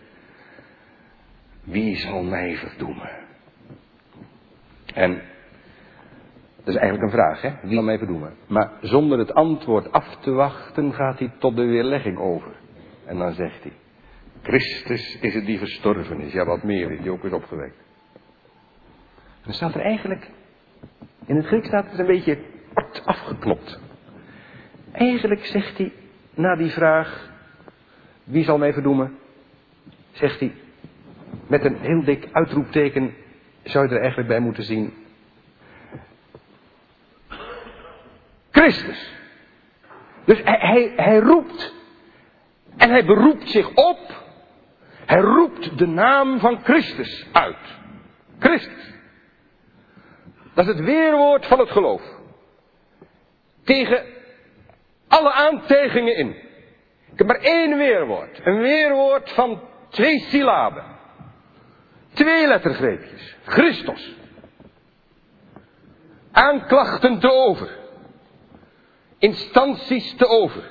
[1.63, 3.25] wie zal mij verdoemen?
[4.93, 5.21] En
[6.65, 7.51] dat is eigenlijk een vraag, hè?
[7.61, 8.33] Wie zal mij verdoemen?
[8.47, 12.51] Maar zonder het antwoord af te wachten gaat hij tot de weerlegging over.
[13.05, 13.71] En dan zegt hij,
[14.41, 16.33] Christus is het die gestorven is.
[16.33, 17.77] Ja, wat meer, die ook is opgewekt.
[19.17, 20.29] En dan staat er eigenlijk,
[21.25, 22.37] in het Grieks staat het een beetje
[22.73, 23.79] kort afgeklopt.
[24.91, 25.91] Eigenlijk zegt hij,
[26.33, 27.31] na die vraag,
[28.23, 29.17] wie zal mij verdoemen?
[30.11, 30.53] Zegt hij,
[31.47, 33.13] met een heel dik uitroepteken
[33.63, 34.93] zou je er eigenlijk bij moeten zien.
[38.65, 39.13] Christus.
[40.25, 41.73] Dus hij, hij, hij roept.
[42.77, 44.23] En hij beroept zich op.
[45.05, 47.57] Hij roept de naam van Christus uit.
[48.39, 48.93] Christus.
[50.53, 52.01] Dat is het weerwoord van het geloof.
[53.63, 54.05] Tegen
[55.07, 56.29] alle aantijgingen in.
[57.11, 58.39] Ik heb maar één weerwoord.
[58.43, 60.83] Een weerwoord van twee syllaben.
[62.13, 63.35] Twee lettergreepjes.
[63.45, 64.15] Christus.
[66.31, 67.83] Aanklachten te over.
[69.25, 70.63] Instanties te over.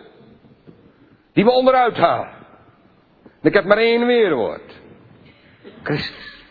[1.33, 2.33] Die we onderuit halen.
[3.43, 4.83] ik heb maar één weerwoord.
[5.83, 6.43] Christus.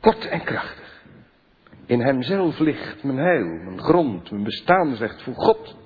[0.00, 1.02] Kort en krachtig.
[1.86, 5.76] In hemzelf ligt mijn heil, mijn grond, mijn bestaansrecht voor God.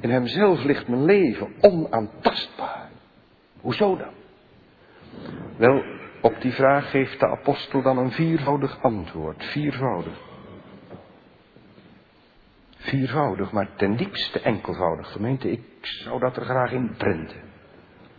[0.00, 2.90] In hemzelf ligt mijn leven onaantastbaar.
[3.60, 4.12] Hoezo dan?
[5.56, 5.82] Wel,
[6.20, 9.44] op die vraag geeft de apostel dan een viervoudig antwoord.
[9.44, 10.29] Viervoudig.
[12.80, 15.12] Viervoudig, maar ten diepste enkelvoudig.
[15.12, 17.40] Gemeente, ik zou dat er graag in printen.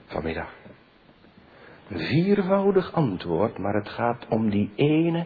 [0.06, 0.50] Vanmiddag.
[1.90, 5.26] Een viervoudig antwoord, maar het gaat om die ene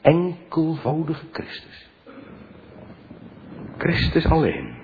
[0.00, 1.90] enkelvoudige Christus.
[3.78, 4.76] Christus alleen.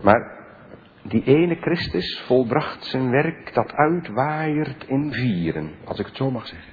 [0.00, 0.40] Maar
[1.02, 6.46] die ene Christus volbracht zijn werk dat uitwaaiert in vieren, als ik het zo mag
[6.46, 6.72] zeggen.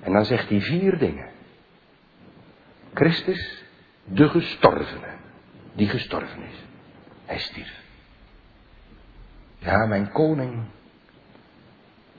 [0.00, 1.34] En dan zegt hij vier dingen.
[2.96, 3.64] Christus,
[4.04, 5.14] de gestorvene,
[5.72, 6.64] die gestorven is.
[7.24, 7.80] Hij stierf.
[9.58, 10.64] Ja, mijn koning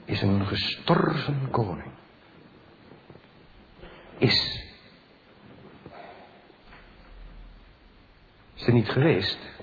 [0.06, 1.92] is een gestorven koning.
[4.18, 4.66] Is.
[8.54, 9.56] Is er niet geweest?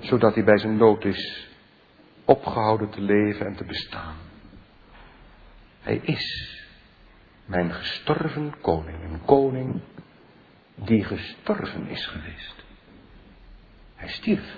[0.00, 1.48] zodat hij bij zijn dood is
[2.24, 4.16] opgehouden te leven en te bestaan.
[5.80, 6.55] Hij is
[7.46, 9.80] mijn gestorven koning, een koning
[10.74, 12.64] die gestorven is geweest.
[13.94, 14.56] Hij stierf.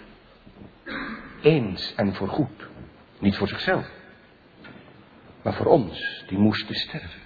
[1.43, 2.69] Eens en voor goed.
[3.19, 3.91] Niet voor zichzelf.
[5.43, 7.21] Maar voor ons, die moesten sterven.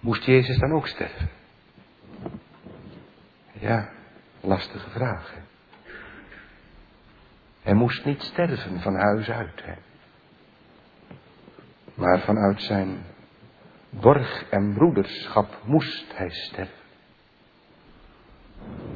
[0.00, 1.30] Moest Jezus dan ook sterven?
[3.52, 3.90] Ja,
[4.40, 5.34] lastige vraag.
[5.34, 5.40] Hè?
[7.62, 9.64] Hij moest niet sterven van huis uit.
[9.64, 9.74] Hè.
[11.94, 13.02] Maar vanuit zijn
[14.00, 16.82] borg en broederschap moest hij sterven.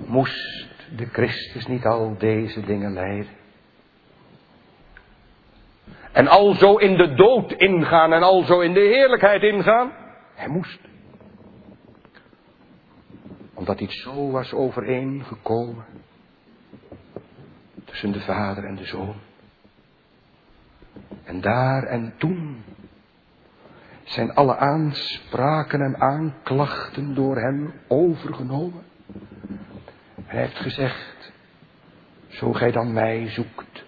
[0.07, 3.37] Moest de Christus niet al deze dingen lijden?
[6.13, 9.93] En al zo in de dood ingaan en al zo in de heerlijkheid ingaan?
[10.35, 10.81] Hij moest.
[13.55, 15.85] Omdat iets zo was overeengekomen
[17.85, 19.17] tussen de vader en de zoon.
[21.25, 22.65] En daar en toen
[24.09, 28.83] zijn alle aanspraken en aanklachten door hem overgenomen.
[30.25, 31.33] Hij heeft gezegd,
[32.29, 33.85] zo gij dan mij zoekt,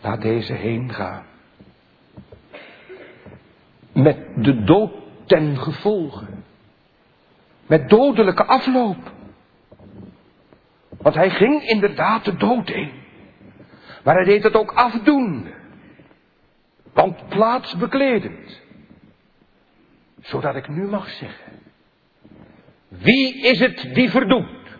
[0.00, 1.24] laat deze heen gaan.
[3.92, 4.92] Met de dood
[5.26, 6.24] ten gevolge.
[7.66, 9.12] Met dodelijke afloop.
[10.88, 12.90] Want hij ging inderdaad de dood in.
[14.04, 15.48] Maar hij deed het ook afdoen.
[16.92, 18.66] Want plaatsbekledend.
[20.28, 21.52] Zodat ik nu mag zeggen.
[22.88, 24.76] Wie is het die verdoemt?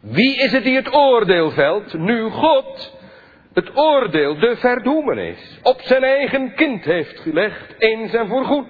[0.00, 1.92] Wie is het die het oordeel velt?
[1.92, 2.98] Nu God
[3.52, 8.68] het oordeel, de verdoemenis, op zijn eigen kind heeft gelegd, eens en voorgoed.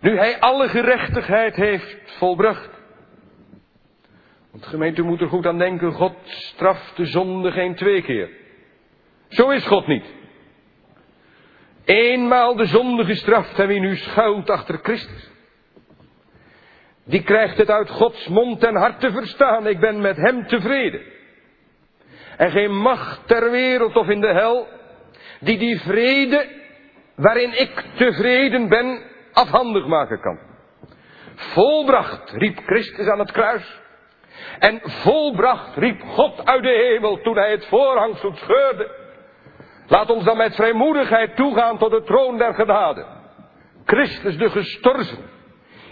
[0.00, 2.70] Nu hij alle gerechtigheid heeft volbracht.
[4.50, 8.30] Want gemeente moet er goed aan denken, God straft de zonde geen twee keer.
[9.28, 10.16] Zo is God niet.
[11.88, 15.30] Eenmaal de zonde gestraft en wie nu schuilt achter Christus.
[17.04, 19.66] Die krijgt het uit Gods mond en hart te verstaan.
[19.66, 21.00] Ik ben met hem tevreden.
[22.36, 24.66] En geen macht ter wereld of in de hel
[25.40, 26.48] Die die vrede
[27.14, 30.38] waarin ik tevreden ben afhandig maken kan.
[31.34, 33.80] Volbracht, riep Christus aan het kruis.
[34.58, 38.97] En volbracht, riep God uit de hemel toen hij het voorhangsel scheurde.
[39.88, 43.06] Laat ons dan met vrijmoedigheid toegaan tot de troon der genade.
[43.84, 45.18] Christus de gestorven.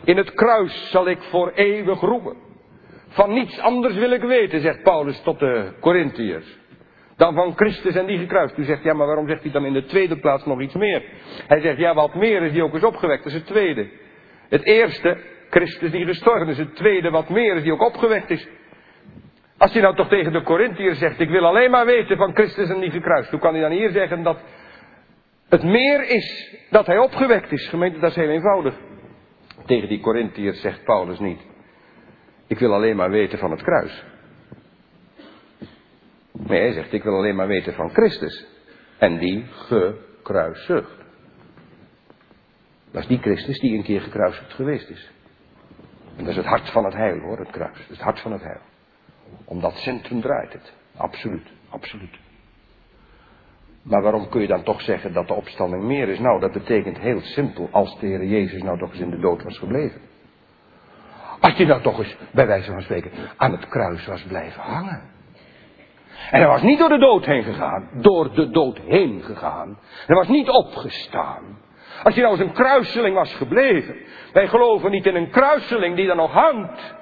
[0.04, 2.36] In het kruis zal ik voor eeuwig roemen.
[3.08, 6.58] Van niets anders wil ik weten, zegt Paulus tot de Corinthiërs.
[7.16, 8.58] Dan van Christus en die gekruist.
[8.58, 11.02] U zegt, ja, maar waarom zegt hij dan in de tweede plaats nog iets meer?
[11.46, 13.24] Hij zegt, ja, wat meer is die ook eens opgewekt.
[13.24, 13.88] Dat is het tweede.
[14.48, 15.16] Het eerste,
[15.50, 16.58] Christus die gestorven is.
[16.58, 18.48] Het tweede, wat meer is die ook opgewekt is.
[19.58, 22.68] Als hij nou toch tegen de Corinthiërs zegt, ik wil alleen maar weten van Christus
[22.68, 23.30] en die gekruist.
[23.30, 24.38] Hoe kan hij dan hier zeggen dat
[25.48, 27.68] het meer is dat hij opgewekt is?
[27.68, 28.74] Gemeente, dat is heel eenvoudig.
[29.66, 31.40] Tegen die Corinthiërs zegt Paulus niet.
[32.46, 34.04] Ik wil alleen maar weten van het kruis.
[36.32, 38.46] Nee, hij zegt, ik wil alleen maar weten van Christus.
[38.98, 41.04] En die gekruisigd.
[42.90, 45.10] Dat is die Christus die een keer gekruisigd geweest is.
[46.16, 47.78] En dat is het hart van het heil hoor, het kruis.
[47.78, 48.60] Dat is het hart van het heil.
[49.44, 50.74] Om dat centrum draait het.
[50.96, 52.18] Absoluut, absoluut.
[53.82, 56.18] Maar waarom kun je dan toch zeggen dat de opstanding meer is?
[56.18, 59.42] Nou, dat betekent heel simpel als de Heer Jezus nou toch eens in de dood
[59.42, 60.00] was gebleven.
[61.40, 65.02] Als hij nou toch eens, bij wijze van spreken, aan het kruis was blijven hangen.
[66.30, 69.78] En hij was niet door de dood heen gegaan, door de dood heen gegaan.
[70.06, 71.58] Hij was niet opgestaan.
[72.02, 73.96] Als hij nou eens een kruiseling was gebleven.
[74.32, 76.94] Wij geloven niet in een kruiseling die er nog hangt.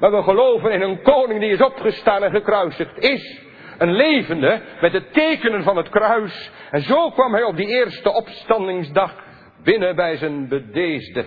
[0.00, 3.46] Maar we geloven in een koning die is opgestaan en gekruisigd is.
[3.78, 6.50] Een levende met de tekenen van het kruis.
[6.70, 9.14] En zo kwam hij op die eerste opstandingsdag
[9.62, 11.26] binnen bij zijn bedeesde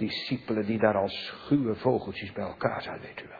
[0.00, 3.38] discipelen die daar als schuwe vogeltjes bij elkaar zaten, weet u wel.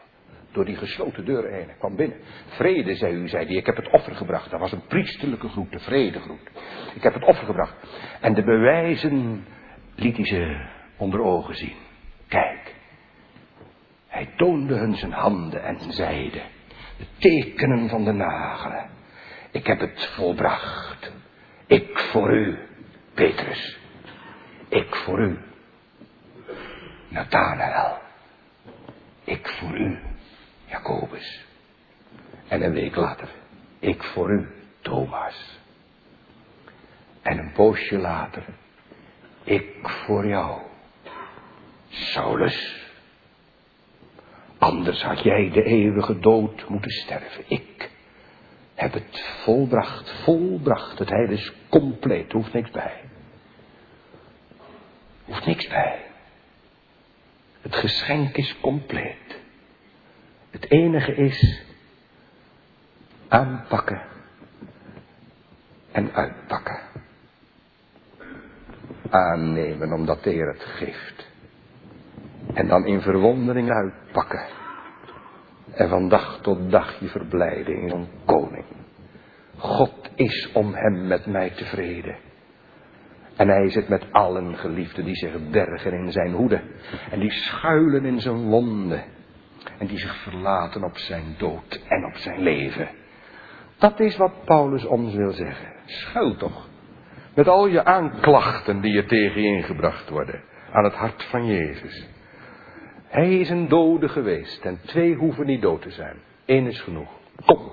[0.51, 1.67] Door die gesloten deuren heen.
[1.77, 2.17] Kwam binnen.
[2.45, 3.55] Vrede, zei u, zei hij.
[3.55, 4.49] Ik heb het offer gebracht.
[4.49, 6.49] Dat was een priesterlijke groet, de vredegroet.
[6.95, 7.75] Ik heb het offer gebracht.
[8.21, 9.45] En de bewijzen
[9.95, 10.67] liet hij ze
[10.97, 11.75] onder ogen zien.
[12.27, 12.60] Kijk.
[14.21, 16.41] Hij toonde hun zijn handen en zeide.
[16.97, 18.89] De tekenen van de nagelen.
[19.51, 21.11] Ik heb het volbracht.
[21.65, 22.59] Ik voor u,
[23.13, 23.77] Petrus.
[24.69, 25.39] Ik voor u,
[27.07, 27.97] Nathanael.
[29.23, 29.99] Ik voor u,
[30.65, 31.45] Jacobus.
[32.47, 33.29] En een week later,
[33.79, 34.47] ik voor u,
[34.81, 35.59] Thomas.
[37.21, 38.43] En een poosje later,
[39.43, 40.61] ik voor jou,
[41.89, 42.80] Saulus.
[44.61, 47.43] Anders had jij de eeuwige dood moeten sterven.
[47.47, 47.89] Ik
[48.75, 50.99] heb het volbracht, volbracht.
[50.99, 53.01] Het heil is compleet, hoeft niks bij.
[55.25, 56.05] Hoeft niks bij.
[57.61, 59.39] Het geschenk is compleet.
[60.49, 61.63] Het enige is
[63.27, 64.01] aanpakken
[65.91, 66.79] en uitpakken.
[69.09, 71.20] Aannemen omdat de Heer het geeft.
[72.53, 74.45] En dan in verwondering uitpakken.
[75.73, 78.65] En van dag tot dag je verblijden in een koning.
[79.57, 82.15] God is om hem met mij tevreden.
[83.35, 86.61] En hij zit met allen geliefden die zich bergen in zijn hoede.
[87.11, 89.03] En die schuilen in zijn wonden.
[89.77, 92.89] En die zich verlaten op zijn dood en op zijn leven.
[93.77, 95.67] Dat is wat Paulus ons wil zeggen.
[95.85, 96.69] Schuil toch.
[97.35, 100.43] Met al je aanklachten die je tegen je ingebracht worden.
[100.71, 102.09] Aan het hart van Jezus.
[103.11, 104.65] Hij is een dode geweest.
[104.65, 106.17] En twee hoeven niet dood te zijn.
[106.45, 107.09] Eén is genoeg.
[107.45, 107.71] Kom.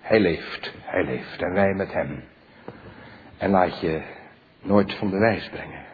[0.00, 0.74] Hij leeft.
[0.82, 1.42] Hij leeft.
[1.42, 2.24] En wij met hem.
[3.38, 4.02] En laat je
[4.62, 5.84] nooit van de wijs brengen.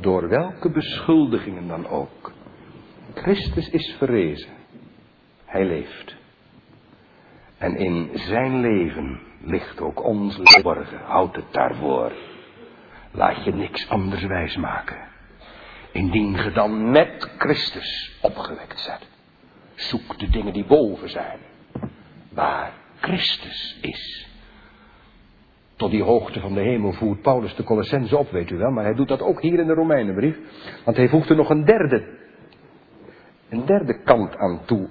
[0.00, 2.32] Door welke beschuldigingen dan ook.
[3.14, 4.52] Christus is verrezen.
[5.44, 6.14] Hij leeft.
[7.58, 10.98] En in zijn leven ligt ook ons borgen.
[10.98, 12.12] Houd het daarvoor.
[13.10, 15.12] Laat je niks anders wijs maken.
[15.94, 19.08] Indien ge dan met Christus opgewekt zet.
[19.74, 21.38] Zoek de dingen die boven zijn.
[22.32, 24.28] Waar Christus is.
[25.76, 28.70] Tot die hoogte van de hemel voert Paulus de Colossense op, weet u wel.
[28.70, 30.38] Maar hij doet dat ook hier in de Romeinenbrief.
[30.84, 32.18] Want hij voegt er nog een derde,
[33.48, 34.88] een derde kant aan toe.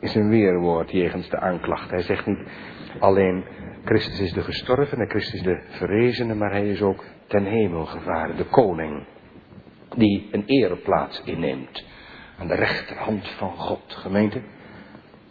[0.00, 1.90] Is een weerwoord jegens de aanklacht.
[1.90, 2.48] Hij zegt niet
[3.00, 3.44] alleen
[3.84, 7.84] Christus is de gestorven en Christus is de verrezene, maar hij is ook ten hemel
[7.86, 9.06] gevaren, de koning.
[9.96, 11.84] Die een ereplaats inneemt.
[12.38, 14.42] Aan de rechterhand van God, gemeente.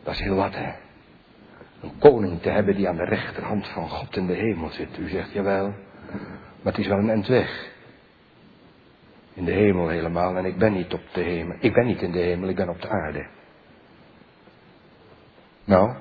[0.04, 0.74] Dat is heel wat, hè.
[1.82, 4.98] Een koning te hebben die aan de rechterhand van God in de hemel zit.
[4.98, 5.74] U zegt, jawel,
[6.62, 7.74] maar het is wel een end weg.
[9.34, 11.58] In de hemel helemaal en ik ben niet op de hemel.
[11.60, 13.28] Ik ben niet in de hemel, ik ben op de aarde.
[15.64, 15.96] Nou?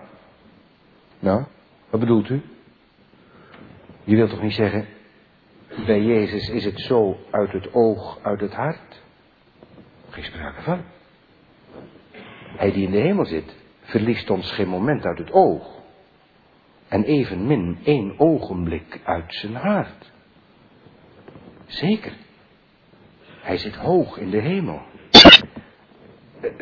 [1.19, 1.45] Nou?
[1.91, 2.43] Wat bedoelt u?
[4.05, 4.87] Je wilt toch niet zeggen,
[5.87, 9.03] bij Jezus is het zo uit het oog, uit het hart?
[10.09, 10.83] Geen sprake van.
[12.57, 15.83] Hij die in de hemel zit, verliest ons geen moment uit het oog.
[16.89, 20.13] En evenmin één ogenblik uit zijn hart.
[21.67, 22.13] Zeker.
[23.41, 24.81] Hij zit hoog in de hemel.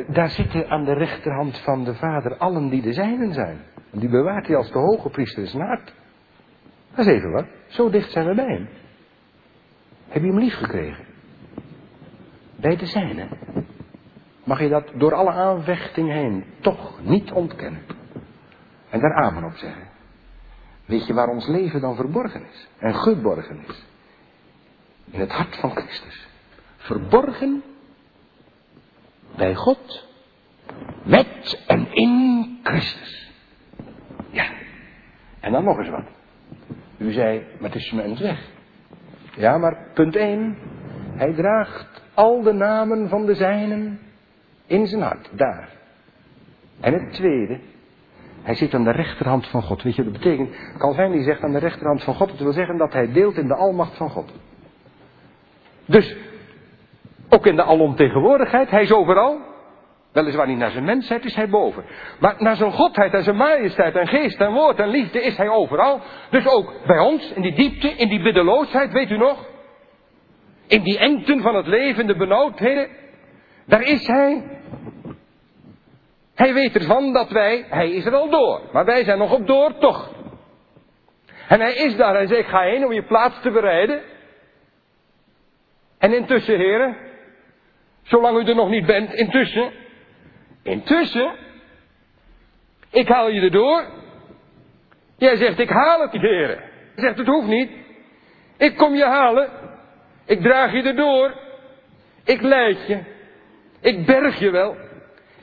[0.09, 3.61] Daar zitten aan de rechterhand van de Vader allen die de zijnen zijn.
[3.91, 5.95] Die bewaart hij als de hoge priester zijn hart.
[6.95, 7.47] Dat is even wat.
[7.67, 8.69] Zo dicht zijn we bij hem.
[10.13, 11.05] Heb je hem lief gekregen?
[12.57, 13.29] Bij de zijnen.
[14.45, 17.83] Mag je dat door alle aanvechting heen toch niet ontkennen.
[18.91, 19.89] En daar amen op zeggen.
[20.85, 22.69] Weet je waar ons leven dan verborgen is?
[22.79, 23.85] En geborgen is?
[25.11, 26.29] In het hart van Christus.
[26.77, 27.63] Verborgen
[29.37, 30.09] bij God.
[31.03, 33.31] Met en in Christus.
[34.31, 34.51] Ja.
[35.41, 36.07] En dan nog eens wat.
[36.97, 38.52] U zei, maar het is mijn weg.
[39.37, 40.57] Ja, maar punt 1.
[41.15, 44.01] Hij draagt al de namen van de zijnen
[44.67, 45.69] in zijn hart, daar.
[46.81, 47.61] En het tweede,
[48.43, 49.83] hij zit aan de rechterhand van God.
[49.83, 50.57] Weet je wat dat betekent?
[50.79, 53.49] Calvin die zegt aan de rechterhand van God, dat wil zeggen dat hij deelt in
[53.49, 54.33] de almacht van God.
[55.87, 56.17] Dus,
[57.29, 59.52] ook in de alomtegenwoordigheid, hij is overal.
[60.13, 61.85] Weliswaar niet naar zijn mensheid is hij boven.
[62.19, 65.49] Maar naar zijn godheid en zijn majesteit en geest en woord en liefde is hij
[65.49, 66.01] overal.
[66.31, 69.47] Dus ook bij ons, in die diepte, in die biddeloosheid, weet u nog?
[70.67, 72.89] In die engten van het leven, de benauwdheden.
[73.67, 74.61] Daar is hij.
[76.35, 78.61] Hij weet ervan dat wij, hij is er al door.
[78.73, 80.11] Maar wij zijn nog op doortocht.
[81.49, 84.03] En hij is daar en zegt, ga heen om je plaats te bereiden.
[85.99, 86.97] En intussen, heren,
[88.03, 89.73] zolang u er nog niet bent, intussen,
[90.63, 91.33] intussen,
[92.91, 93.85] ik haal je erdoor.
[95.17, 96.59] Jij zegt, ik haal het niet, heren.
[96.95, 97.71] Hij zegt, het hoeft niet.
[98.57, 99.51] Ik kom je halen.
[100.27, 101.35] Ik draag je erdoor.
[102.25, 102.99] Ik leid je.
[103.81, 104.77] Ik berg je wel.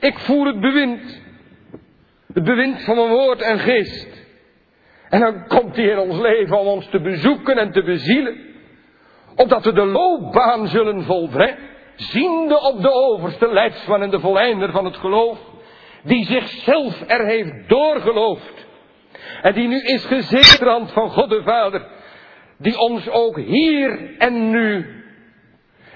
[0.00, 1.22] Ik voer het bewind.
[2.32, 4.28] Het bewind van mijn woord en geest.
[5.08, 8.36] En dan komt hij in ons leven om ons te bezoeken en te bezielen.
[9.36, 11.68] Opdat we de loopbaan zullen volbrengen.
[12.00, 15.38] Ziende op de overste leidsman en de volleinder van het geloof.
[16.02, 18.66] Die zichzelf er heeft doorgeloofd.
[19.42, 21.86] En die nu is gezekerd van God de Vader.
[22.58, 24.86] Die ons ook hier en nu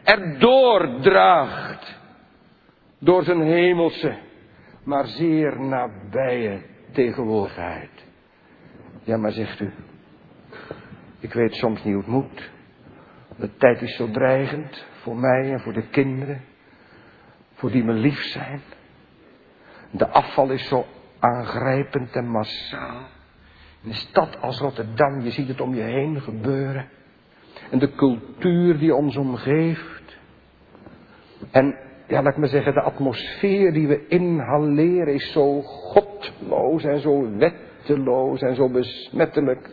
[0.02, 2.00] erdoor draagt
[2.98, 4.18] door zijn hemelse,
[4.84, 8.04] maar zeer nabije tegenwoordigheid.
[9.02, 9.72] Ja, maar zegt u,
[11.20, 12.50] ik weet soms niet hoe het moet.
[13.36, 16.40] De tijd is zo dreigend voor mij en voor de kinderen,
[17.54, 18.60] voor die me lief zijn.
[19.90, 20.86] De afval is zo
[21.18, 23.06] aangrijpend en massaal.
[23.82, 26.88] In een stad als Rotterdam, je ziet het om je heen gebeuren.
[27.70, 30.18] En de cultuur die ons omgeeft.
[31.50, 31.78] En
[32.08, 37.36] ja, laat ik maar zeggen, de atmosfeer die we inhaleren is zo godloos en zo
[37.36, 39.70] wetteloos en zo besmettelijk.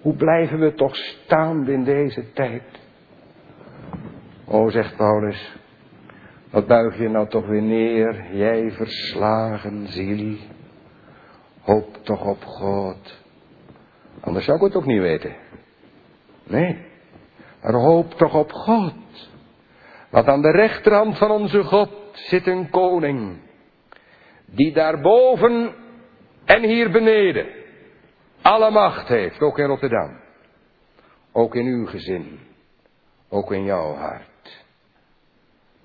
[0.00, 2.79] Hoe blijven we toch staande in deze tijd?
[4.52, 5.56] O, zegt Paulus,
[6.50, 10.36] wat buig je nou toch weer neer, jij verslagen ziel.
[11.60, 13.18] Hoop toch op God.
[14.20, 15.36] Anders zou ik het ook niet weten.
[16.44, 16.86] Nee,
[17.62, 18.94] maar hoop toch op God.
[20.10, 23.38] Want aan de rechterhand van onze God zit een koning.
[24.44, 25.74] Die daarboven
[26.44, 27.46] en hier beneden
[28.42, 30.20] alle macht heeft, ook in Rotterdam.
[31.32, 32.38] Ook in uw gezin.
[33.28, 34.28] Ook in jouw hart.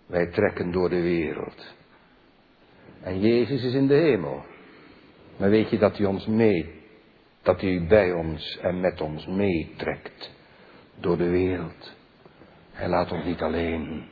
[0.06, 1.76] Wij trekken door de wereld.
[3.02, 4.44] En Jezus is in de hemel.
[5.38, 6.82] Maar weet je dat hij ons mee,
[7.42, 10.32] dat hij bij ons en met ons meetrekt
[11.00, 11.96] door de wereld.
[12.72, 14.06] Hij laat ons niet alleen.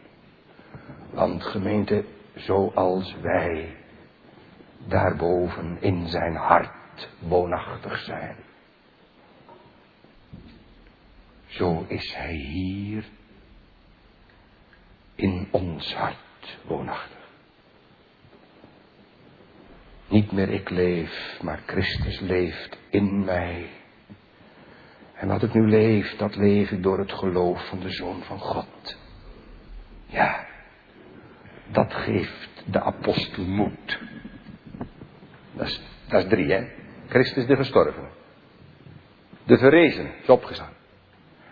[1.12, 3.76] Want gemeente, zoals wij
[4.88, 8.36] daarboven in zijn hart woonachtig zijn.
[11.46, 13.06] Zo is hij hier
[15.16, 17.22] in ons hart woonachtig.
[20.08, 23.70] Niet meer ik leef, maar Christus leeft in mij.
[25.14, 28.40] En wat ik nu leef, dat leef ik door het geloof van de Zoon van
[28.40, 28.98] God.
[30.06, 30.46] Ja,
[31.72, 34.00] dat geeft de apostel moed.
[35.54, 36.68] Dat is, dat is drie, hè?
[37.08, 38.10] Christus de gestorven.
[39.44, 40.74] De verrezen is opgestaan.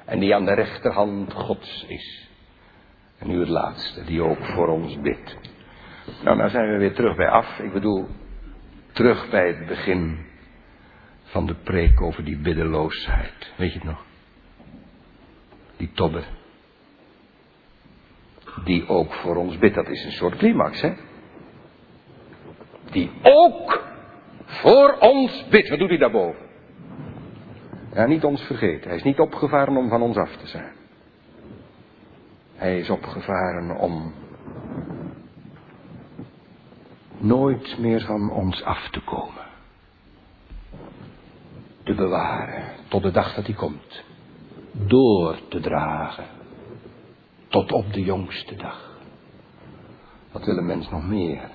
[0.06, 2.30] En die aan de rechterhand Gods is.
[3.22, 5.38] En nu het laatste, die ook voor ons bidt.
[6.24, 7.60] Nou, nou zijn we weer terug bij af.
[7.60, 8.08] Ik bedoel,
[8.92, 10.26] terug bij het begin
[11.24, 13.54] van de preek over die biddeloosheid.
[13.58, 14.04] Weet je het nog?
[15.78, 16.24] Die tobber.
[18.64, 19.76] Die ook voor ons bidt.
[19.76, 20.94] Dat is een soort climax, hè?
[22.92, 23.84] Die ook
[24.46, 25.70] voor ons bidt.
[25.70, 26.46] Wat doet hij daarboven?
[27.94, 28.88] Ja, niet ons vergeten.
[28.88, 30.72] Hij is niet opgevaren om van ons af te zijn.
[32.62, 34.14] Hij is opgevaren om
[37.18, 39.46] nooit meer van ons af te komen.
[41.84, 44.04] Te bewaren tot de dag dat hij komt.
[44.72, 46.26] Door te dragen
[47.48, 49.00] tot op de jongste dag.
[50.32, 51.50] Wat wil een mens nog meer?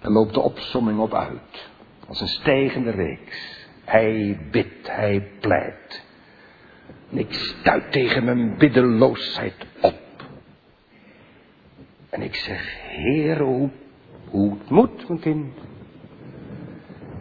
[0.00, 1.70] Daar loopt de opsomming op uit.
[2.08, 3.66] Als een stijgende reeks.
[3.84, 6.10] Hij bidt, hij pleit.
[7.12, 10.00] En ik stuit tegen mijn biddeloosheid op.
[12.10, 13.70] En ik zeg, Heer, hoe,
[14.28, 15.54] hoe het moet, mijn kind.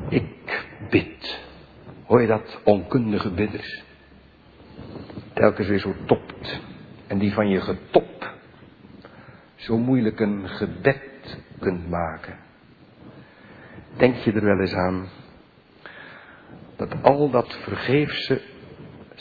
[0.09, 1.39] Ik bid.
[2.05, 3.83] Hoor je dat, onkundige bidders?
[5.33, 6.61] Telkens weer zo topt.
[7.07, 8.33] En die van je getop
[9.55, 12.37] zo moeilijk een gebed kunt maken.
[13.97, 15.09] Denk je er wel eens aan
[16.75, 18.41] dat al dat vergeefse,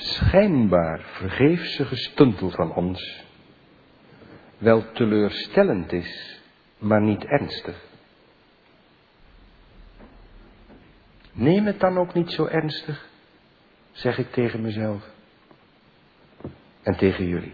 [0.00, 3.24] schijnbaar vergeefse gestuntel van ons
[4.58, 6.40] wel teleurstellend is,
[6.78, 7.88] maar niet ernstig?
[11.32, 13.08] Neem het dan ook niet zo ernstig,
[13.92, 15.08] zeg ik tegen mezelf
[16.82, 17.52] en tegen jullie.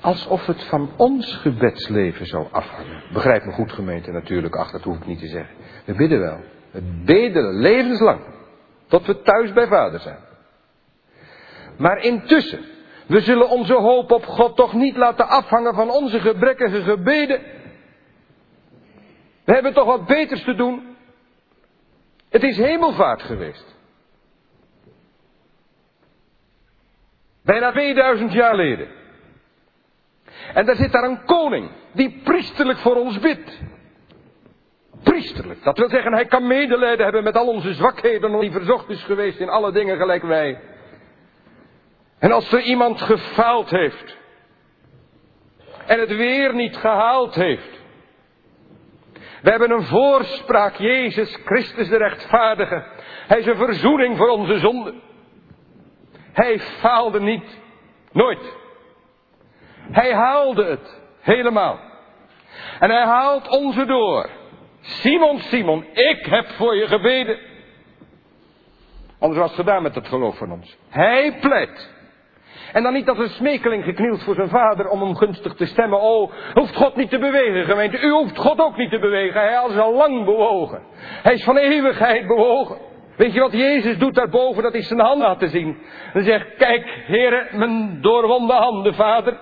[0.00, 3.02] Alsof het van ons gebedsleven zou afhangen.
[3.12, 5.56] Begrijp me goed gemeente natuurlijk, ach dat hoef ik niet te zeggen.
[5.84, 6.40] We bidden wel.
[6.70, 8.20] We bedelen levenslang.
[8.86, 10.18] Tot we thuis bij vader zijn.
[11.76, 12.64] Maar intussen,
[13.06, 17.40] we zullen onze hoop op God toch niet laten afhangen van onze gebrekkige gebeden.
[19.44, 20.96] We hebben toch wat beters te doen.
[22.28, 23.76] Het is hemelvaart geweest.
[27.42, 28.88] Bijna 2000 jaar geleden.
[30.54, 33.60] En daar zit daar een koning die priesterlijk voor ons bidt.
[35.02, 35.62] Priesterlijk.
[35.62, 39.38] Dat wil zeggen, hij kan medelijden hebben met al onze zwakheden, die verzocht is geweest
[39.38, 40.60] in alle dingen gelijk wij.
[42.18, 44.16] En als er iemand gefaald heeft
[45.86, 47.84] en het weer niet gehaald heeft.
[49.42, 52.84] We hebben een voorspraak, Jezus Christus de rechtvaardige.
[53.26, 55.00] Hij is een verzoening voor onze zonden.
[56.32, 57.60] Hij faalde niet.
[58.12, 58.56] Nooit.
[59.90, 61.00] Hij haalde het.
[61.20, 61.80] Helemaal.
[62.80, 64.30] En hij haalt onze door.
[64.80, 67.38] Simon, Simon, ik heb voor je gebeden.
[69.18, 70.76] Anders was het gedaan met het geloof van ons.
[70.88, 71.94] Hij pleit.
[72.76, 76.00] En dan niet als een smekeling geknield voor zijn vader om hem gunstig te stemmen.
[76.00, 78.00] Oh, hoeft God niet te bewegen, gemeente.
[78.00, 79.40] U hoeft God ook niet te bewegen.
[79.40, 80.82] Hij is al lang bewogen.
[80.98, 82.76] Hij is van eeuwigheid bewogen.
[83.16, 84.62] Weet je wat Jezus doet daarboven?
[84.62, 85.78] Dat is zijn hand laten zien.
[86.12, 89.38] Hij zegt, kijk, heren, mijn doorwonde handen, vader.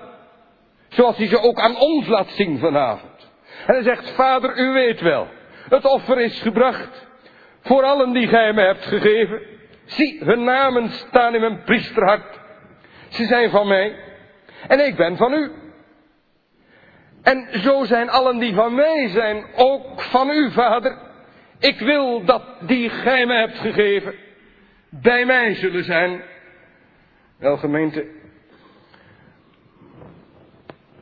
[0.89, 3.33] Zoals hij ze ook aan ons laat zien vanavond.
[3.67, 5.27] En hij zegt, vader, u weet wel.
[5.69, 7.09] Het offer is gebracht.
[7.63, 9.41] Voor allen die gij me hebt gegeven.
[9.85, 12.43] Zie, hun namen staan in mijn priesterhart.
[13.15, 13.97] Ze zijn van mij.
[14.69, 15.51] En ik ben van u.
[17.23, 20.99] En zo zijn allen die van mij zijn ook van u, vader.
[21.59, 24.15] Ik wil dat die gij me hebt gegeven
[24.89, 26.23] bij mij zullen zijn.
[27.37, 28.07] Wel gemeente,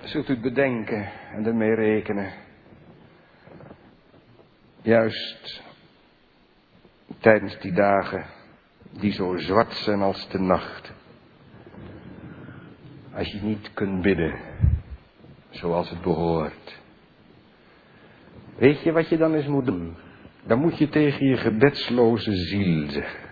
[0.01, 2.33] zult u het bedenken en ermee rekenen.
[4.83, 5.63] Juist
[7.21, 8.27] tijdens die dagen
[8.91, 10.93] die zo zwart zijn als de nacht.
[13.15, 14.35] Als je niet kunt bidden
[15.51, 16.81] zoals het behoort.
[18.57, 19.97] Weet je wat je dan eens moet doen?
[20.45, 23.31] Dan moet je tegen je gebedsloze ziel zeggen.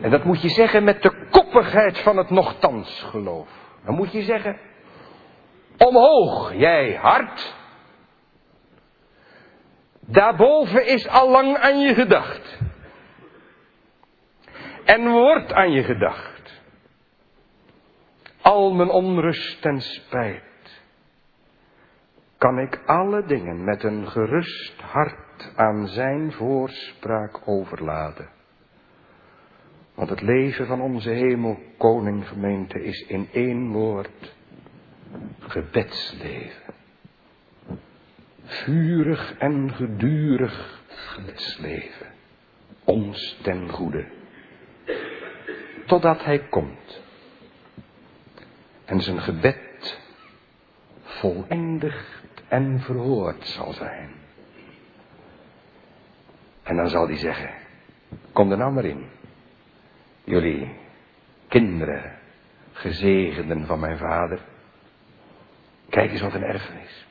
[0.00, 3.48] En dat moet je zeggen met de koppigheid van het nochtans geloof.
[3.84, 4.58] Dan moet je zeggen,
[5.78, 7.54] omhoog jij hart.
[10.00, 12.58] Daarboven is al lang aan je gedacht.
[14.84, 16.31] En wordt aan je gedacht.
[18.42, 20.82] Al mijn onrust en spijt.
[22.38, 28.28] Kan ik alle dingen met een gerust hart aan zijn voorspraak overladen.
[29.94, 34.34] Want het leven van onze hemelkoninggemeente is in één woord
[35.40, 36.74] gebedsleven.
[38.44, 42.06] Vurig en gedurig gebedsleven.
[42.84, 44.06] Ons ten goede.
[45.86, 47.01] Totdat hij komt.
[48.84, 50.00] En zijn gebed
[51.02, 54.10] voleindigd en verhoord zal zijn.
[56.62, 57.50] En dan zal hij zeggen,
[58.32, 59.08] kom er nou maar in.
[60.24, 60.76] Jullie
[61.48, 62.18] kinderen,
[62.72, 64.40] gezegenden van mijn vader.
[65.88, 67.06] Kijk eens wat een erfenis.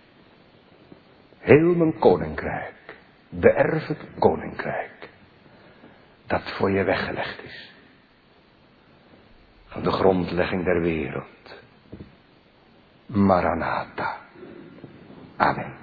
[1.38, 2.96] Heel mijn koninkrijk,
[3.30, 5.10] beërf het koninkrijk,
[6.28, 7.72] dat voor je weggelegd is.
[9.66, 11.61] Van de grondlegging der wereld.
[13.14, 14.22] マラナータ。
[15.38, 15.81] アメン。